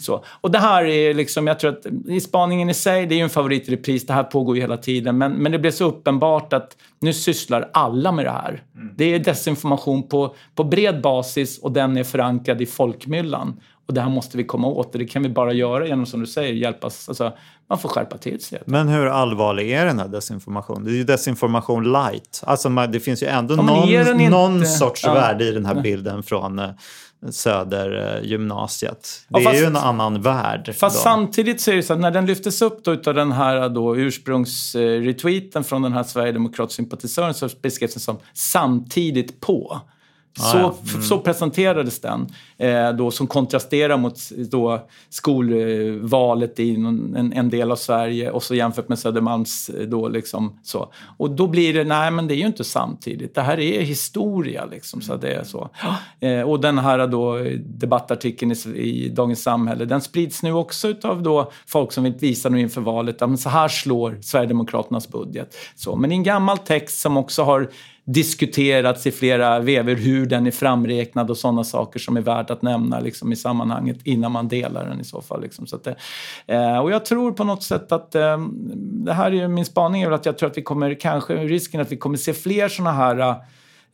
[0.00, 0.24] så.
[0.40, 3.22] Och det här är liksom, jag tror att i spaningen i sig, det är ju
[3.22, 5.18] en favorit i repris, det här pågår ju hela tiden.
[5.18, 8.62] Men, men det blev så uppenbart att nu sysslar alla med det här.
[8.96, 13.60] Det är desinformation på, på bred basis och den är förankrad i folkmyllan.
[13.86, 16.20] Och det här måste vi komma åt och det kan vi bara göra genom, som
[16.20, 17.08] du säger, hjälpas.
[17.08, 17.32] Alltså,
[17.68, 18.62] man får skärpa till sig.
[18.64, 20.84] Men hur allvarlig är den här desinformationen?
[20.84, 22.42] Det är ju desinformation light.
[22.46, 24.30] Alltså det finns ju ändå någon, inte...
[24.30, 25.14] någon sorts ja.
[25.14, 26.70] värde i den här bilden från eh,
[27.30, 29.26] Södergymnasiet.
[29.28, 30.74] Det ja, fast, är ju en annan värld.
[30.74, 31.02] Fast då.
[31.02, 33.96] samtidigt så är det så att när den lyftes upp då utav den här då
[33.96, 39.80] ursprungsretweeten från den här sverigedemokratsympatisören så beskrevs den som samtidigt på.
[40.36, 40.74] Så, ah, ja.
[40.90, 41.02] mm.
[41.02, 42.26] så presenterades den,
[42.58, 44.14] eh, då, som kontrasterar mot
[44.50, 49.68] då, skolvalet i någon, en, en, del av Sverige och så jämfört med Södermalms.
[49.68, 50.92] Eh, då, liksom, så.
[51.16, 53.34] Och då blir det, nej men det är ju inte samtidigt.
[53.34, 54.64] Det här är historia.
[54.64, 55.70] Liksom, så det är så.
[56.20, 61.22] Eh, och den här då, debattartikeln i, i, Dagens Samhälle, den sprids nu också av
[61.22, 65.56] då, folk som vill visa nu inför valet att så här slår Sverigedemokraternas budget.
[65.74, 67.70] Så, men i en gammal text som också har
[68.06, 72.62] diskuterats i flera vever hur den är framräknad och sådana saker som är värt att
[72.62, 75.42] nämna liksom, i sammanhanget innan man delar den i så fall.
[75.42, 75.66] Liksom.
[75.66, 75.86] Så att,
[76.46, 78.38] eh, och jag tror på något sätt att eh,
[78.76, 81.92] det här är min spaning är att jag tror att vi kommer, kanske risken att
[81.92, 83.34] vi kommer se fler sådana här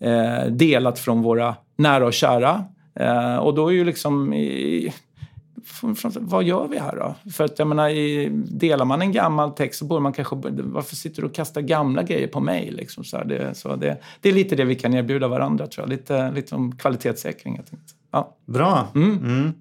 [0.00, 2.64] eh, delat från våra nära och kära.
[2.94, 4.92] Eh, och då är ju liksom i,
[6.14, 7.30] vad gör vi här då?
[7.30, 7.90] För att jag menar,
[8.58, 10.36] delar man en gammal text så borde man kanske...
[10.50, 12.70] Varför sitter du och kastar gamla grejer på mig?
[12.70, 15.90] Liksom så det, så det, det är lite det vi kan erbjuda varandra tror jag.
[15.90, 17.56] Lite, lite om kvalitetssäkring.
[17.56, 17.78] Jag
[18.10, 18.36] ja.
[18.46, 18.88] Bra.
[18.94, 19.18] Mm.
[19.18, 19.52] Mm.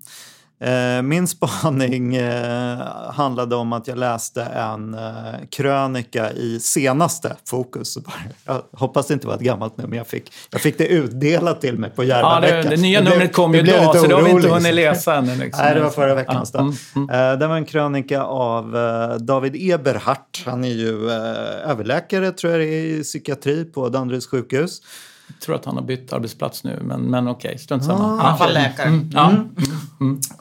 [0.62, 2.78] Eh, min spaning eh,
[3.14, 5.02] handlade om att jag läste en eh,
[5.50, 7.98] krönika i senaste Fokus.
[8.46, 11.78] Jag hoppas det inte var ett gammalt nummer, jag fick, jag fick det utdelat till
[11.78, 12.70] mig på Ja, Järvaveckan.
[12.70, 15.36] det, det nya numret kom ju idag, så det har vi inte hunnit läsa ännu.
[15.36, 15.64] Liksom.
[15.66, 16.52] Nej, det var förra veckans.
[16.54, 17.40] Ja, mm, mm.
[17.40, 18.72] Det var en krönika av
[19.20, 20.44] David Eberhardt.
[20.46, 24.82] Han är ju överläkare, tror jag det är, i psykiatri på Danderyds sjukhus.
[25.38, 28.18] Jag tror att han har bytt arbetsplats nu, men, men okej, strunt samma.
[28.18, 28.88] I alla fall läkare.
[28.88, 29.32] Mm, ja.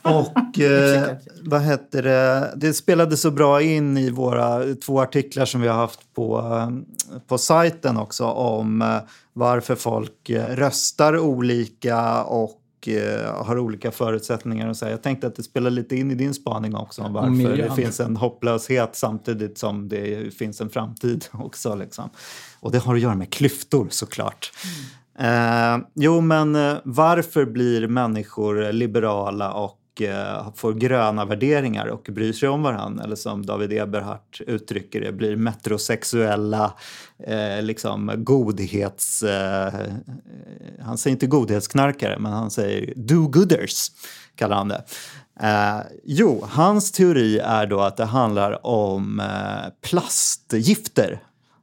[0.02, 2.52] Och eh, vad heter det?
[2.56, 7.18] Det spelade så bra in i våra två artiklar som vi har haft på, eh,
[7.28, 8.98] på sajten också om eh,
[9.32, 14.68] varför folk eh, röstar olika och eh, har olika förutsättningar.
[14.68, 14.92] Och så här.
[14.92, 17.68] Jag tänkte att det spelar lite in i din spaning också om varför miljön.
[17.68, 21.74] det finns en hopplöshet samtidigt som det finns en framtid också.
[21.74, 22.10] Liksom.
[22.60, 24.52] Och det har att göra med klyftor såklart.
[25.18, 32.32] Eh, jo, men eh, varför blir människor liberala och eh, får gröna värderingar och bryr
[32.32, 33.04] sig om varandra?
[33.04, 36.72] Eller som David Eberhardt uttrycker det, blir metrosexuella
[37.26, 39.22] eh, liksom godhets...
[39.22, 39.72] Eh,
[40.80, 43.90] han säger inte godhetsknarkare, men han säger do-gooders,
[44.34, 44.84] kallar han det.
[45.40, 51.20] Eh, jo, hans teori är då att det handlar om eh, plastgifter.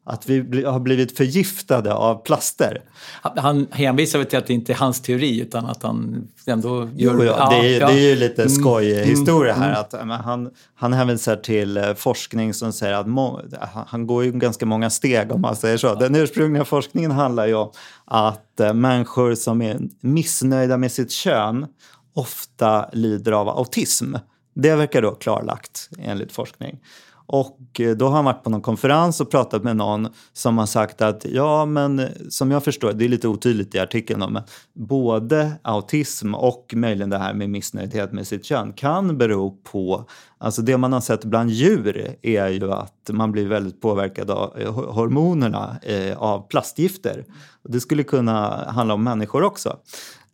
[0.09, 2.81] Att vi har blivit förgiftade av plaster.
[3.21, 7.13] Han hänvisar väl till att det inte är hans teori, utan att han ändå gör...
[7.13, 7.87] Jo, ja, det, är, ja.
[7.87, 9.79] det är ju lite skojhistoria Mm, här.
[9.79, 13.41] Att, men han, han hänvisar till eh, forskning som säger att må,
[13.73, 15.95] han- han går ju ganska många steg om man säger så.
[15.95, 17.71] Den ursprungliga forskningen handlar ju om
[18.05, 21.65] att eh, människor som är missnöjda med sitt kön
[22.13, 24.15] ofta lider av autism.
[24.55, 26.79] Det verkar då klarlagt enligt forskning.
[27.27, 30.65] Och eh, då har han varit på någon konferens och pratat med någon som har
[30.65, 34.43] sagt att ja, men eh, som jag förstår, det är lite otydligt i artikeln, men
[34.73, 40.05] både autism och möjligen det här med missnöjdhet med sitt kön kan bero på,
[40.37, 44.59] alltså det man har sett bland djur är ju att man blir väldigt påverkad av
[44.59, 47.25] eh, hormonerna eh, av plastgifter.
[47.63, 49.77] Det skulle kunna handla om människor också.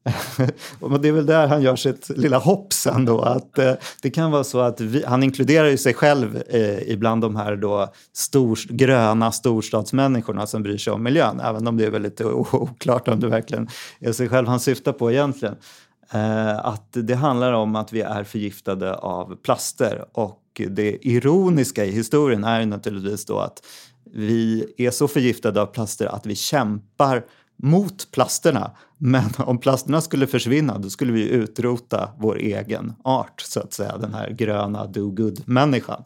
[0.79, 3.21] Och det är väl där han gör sitt lilla hopp sen då.
[3.21, 7.21] Att, eh, det kan vara så att vi, han inkluderar ju sig själv eh, ibland
[7.21, 11.39] de här då stor, gröna storstadsmänniskorna som bryr sig om miljön.
[11.39, 13.67] Även om det är väldigt oklart om det verkligen
[13.99, 15.55] är sig själv han syftar på egentligen.
[16.11, 20.05] Eh, att det handlar om att vi är förgiftade av plaster.
[20.11, 23.65] Och det ironiska i historien är ju naturligtvis då att
[24.15, 27.23] vi är så förgiftade av plaster att vi kämpar
[27.63, 28.71] mot plasterna.
[28.97, 33.97] Men om plasterna skulle försvinna då skulle vi utrota vår egen art, så att säga.
[33.97, 36.03] Den här gröna do-good-människan.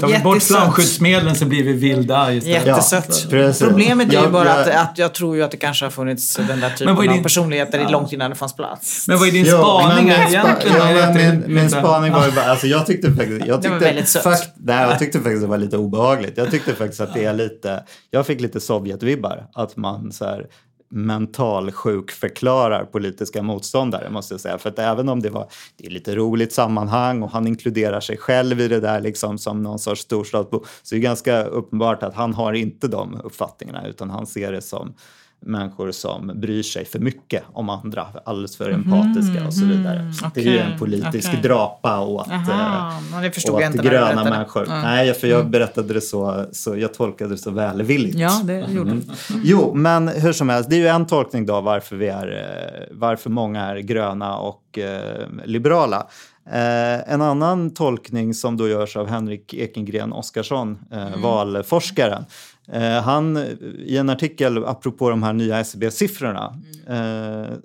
[0.00, 2.66] Tar vi bort flamskyddsmedlen så blir vi vilda istället.
[2.66, 3.26] Jättesött.
[3.30, 3.52] Ja.
[3.68, 6.36] Problemet är ju bara jag- att, att jag tror ju att det kanske har funnits
[6.36, 9.08] den där typen är av din- personligheter i långt innan det fanns plats.
[9.08, 10.76] Men vad är din Jo, spaning men min spa- egentligen?
[10.78, 13.68] Ja, men inte- min, min spaning var ju bara, alltså jag tyckte faktiskt, jag Det
[13.68, 14.22] var tyckte, väldigt sött.
[14.22, 16.32] fakt, nej, jag tyckte faktiskt det var lite obehagligt.
[16.36, 20.44] Jag tyckte faktiskt att det är lite, jag fick lite Sovjetvibbar, att man så här
[20.88, 24.58] mentalsjukförklarar politiska motståndare måste jag säga.
[24.58, 28.16] För att även om det var det är lite roligt sammanhang och han inkluderar sig
[28.16, 32.14] själv i det där liksom som någon sorts storstadsbo så är det ganska uppenbart att
[32.14, 34.94] han har inte de uppfattningarna utan han ser det som
[35.40, 40.12] människor som bryr sig för mycket om andra, alldeles för empatiska och så vidare.
[40.34, 41.42] Det är ju en politisk okej.
[41.42, 44.66] drapa åt, Aha, eh, åt gröna människor.
[44.66, 44.82] Mm.
[44.82, 48.18] Nej, för jag berättade det så, så jag tolkade det så välvilligt.
[48.18, 49.02] Ja, det gjorde du.
[49.44, 52.96] Jo, men hur som helst, det är ju en tolkning då varför, vi är, eh,
[52.96, 56.06] varför många är gröna och eh, liberala.
[56.50, 62.24] Eh, en annan tolkning som då görs av Henrik Ekengren Oskarsson, eh, valforskaren.
[62.72, 63.36] Eh, han,
[63.78, 66.54] I en artikel apropå de här nya SCB-siffrorna,
[66.86, 67.56] eh,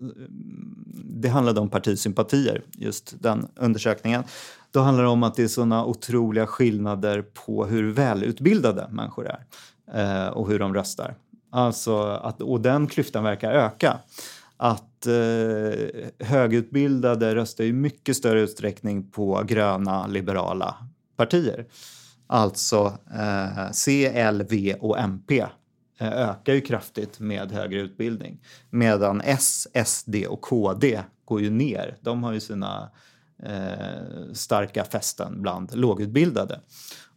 [1.03, 4.23] det handlade om partisympatier, just den undersökningen.
[4.71, 9.45] Då handlar det om att det är såna otroliga skillnader på hur välutbildade människor är
[9.93, 11.15] eh, och hur de röstar.
[11.51, 13.97] Alltså att, och den klyftan verkar öka.
[14.57, 20.75] Att eh, högutbildade röstar i mycket större utsträckning på gröna liberala
[21.17, 21.65] partier.
[22.27, 25.45] Alltså eh, C, L, V och MP
[25.99, 28.41] eh, ökar ju kraftigt med högre utbildning.
[28.69, 31.97] Medan S, SD och KD går ju ner.
[32.01, 32.91] De har ju sina
[33.43, 36.59] eh, starka fästen bland lågutbildade.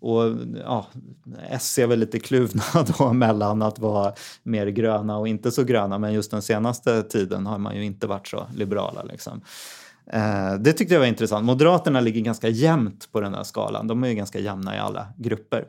[0.00, 0.22] Och
[0.64, 0.86] ja,
[1.48, 2.62] S är väl lite kluvna
[2.98, 7.46] då mellan att vara mer gröna och inte så gröna men just den senaste tiden
[7.46, 9.02] har man ju inte varit så liberala.
[9.02, 9.40] Liksom.
[10.12, 11.44] Eh, det tyckte jag var intressant.
[11.44, 13.86] Moderaterna ligger ganska jämnt på den här skalan.
[13.86, 15.64] De är ju ganska jämna i alla grupper.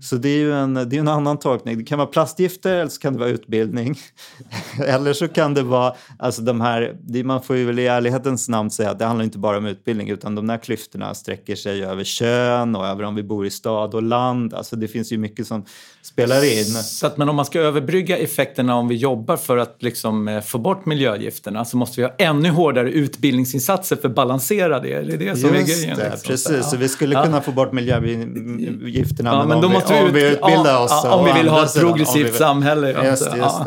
[0.00, 1.78] Så det är ju en, det är en annan tolkning.
[1.78, 3.98] Det kan vara plastgifter eller så kan det vara utbildning.
[4.86, 8.70] eller så kan det vara, alltså de här, man får ju väl i ärlighetens namn
[8.70, 12.04] säga att det handlar inte bara om utbildning utan de här klyftorna sträcker sig över
[12.04, 14.54] kön och över om vi bor i stad och land.
[14.54, 15.64] Alltså det finns ju mycket som
[16.02, 16.64] spelar in.
[16.64, 20.40] Så att, men om man ska överbrygga effekterna om vi jobbar för att liksom, eh,
[20.40, 24.92] få bort miljögifterna så måste vi ha ännu hårdare utbildningsinsatser för att balansera det.
[24.92, 25.96] Är det det som Just är grejen?
[25.98, 26.26] det, liksom?
[26.28, 26.70] precis.
[26.70, 27.24] Så vi skulle Ja.
[27.24, 31.00] kunna få bort miljögifterna Ja, men om, vi, vi om vi utbildar ja, oss.
[31.04, 33.04] ja, om vi vill ha ett progressivt vi samhälle, ja.
[33.04, 33.64] Just det, just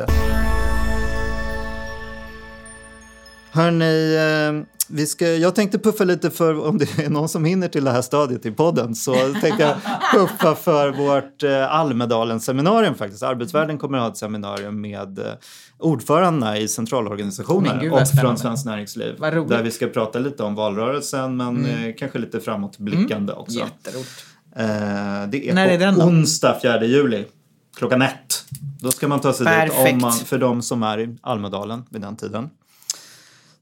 [3.56, 7.68] Hörni, eh, vi ska, jag tänkte puffa lite för, om det är någon som hinner
[7.68, 9.76] till det här stadiet i podden, så tänkte jag
[10.14, 13.24] puffa för vårt eh, Almedalen-seminarium faktiskt.
[13.24, 15.26] Arbetsvärlden kommer att ha ett seminarium med eh,
[15.80, 18.38] ordförandena i centralorganisationer gud, och från.
[18.38, 19.20] Svenskt Näringsliv.
[19.20, 23.60] Där vi ska prata lite om valrörelsen, men eh, kanske lite framåtblickande också.
[23.60, 24.26] Jätteroligt.
[25.32, 26.06] Det är När på är den då?
[26.06, 27.26] onsdag 4 juli
[27.78, 28.44] klockan ett.
[28.82, 29.94] Då ska man ta sig dit Perfekt.
[29.94, 32.50] om man, för de som är i Almedalen vid den tiden.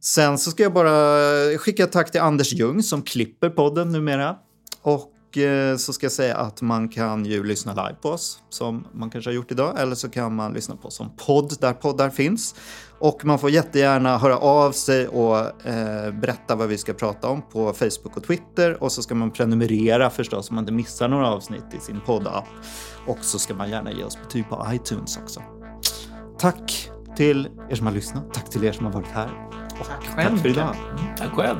[0.05, 4.35] Sen så ska jag bara skicka ett tack till Anders Ljung som klipper podden numera.
[4.81, 8.87] Och eh, så ska jag säga att man kan ju lyssna live på oss som
[8.93, 9.79] man kanske har gjort idag.
[9.79, 12.55] Eller så kan man lyssna på oss som podd där poddar finns.
[12.99, 17.41] Och man får jättegärna höra av sig och eh, berätta vad vi ska prata om
[17.41, 18.83] på Facebook och Twitter.
[18.83, 22.47] Och så ska man prenumerera förstås så man inte missar några avsnitt i sin poddapp.
[23.07, 25.41] Och så ska man gärna ge oss betyg på iTunes också.
[26.39, 28.33] Tack till er som har lyssnat.
[28.33, 29.52] Tack till er som har varit här.
[29.79, 30.37] Och Tack tack själv.
[30.37, 30.75] för idag.
[31.17, 31.57] Tack själv.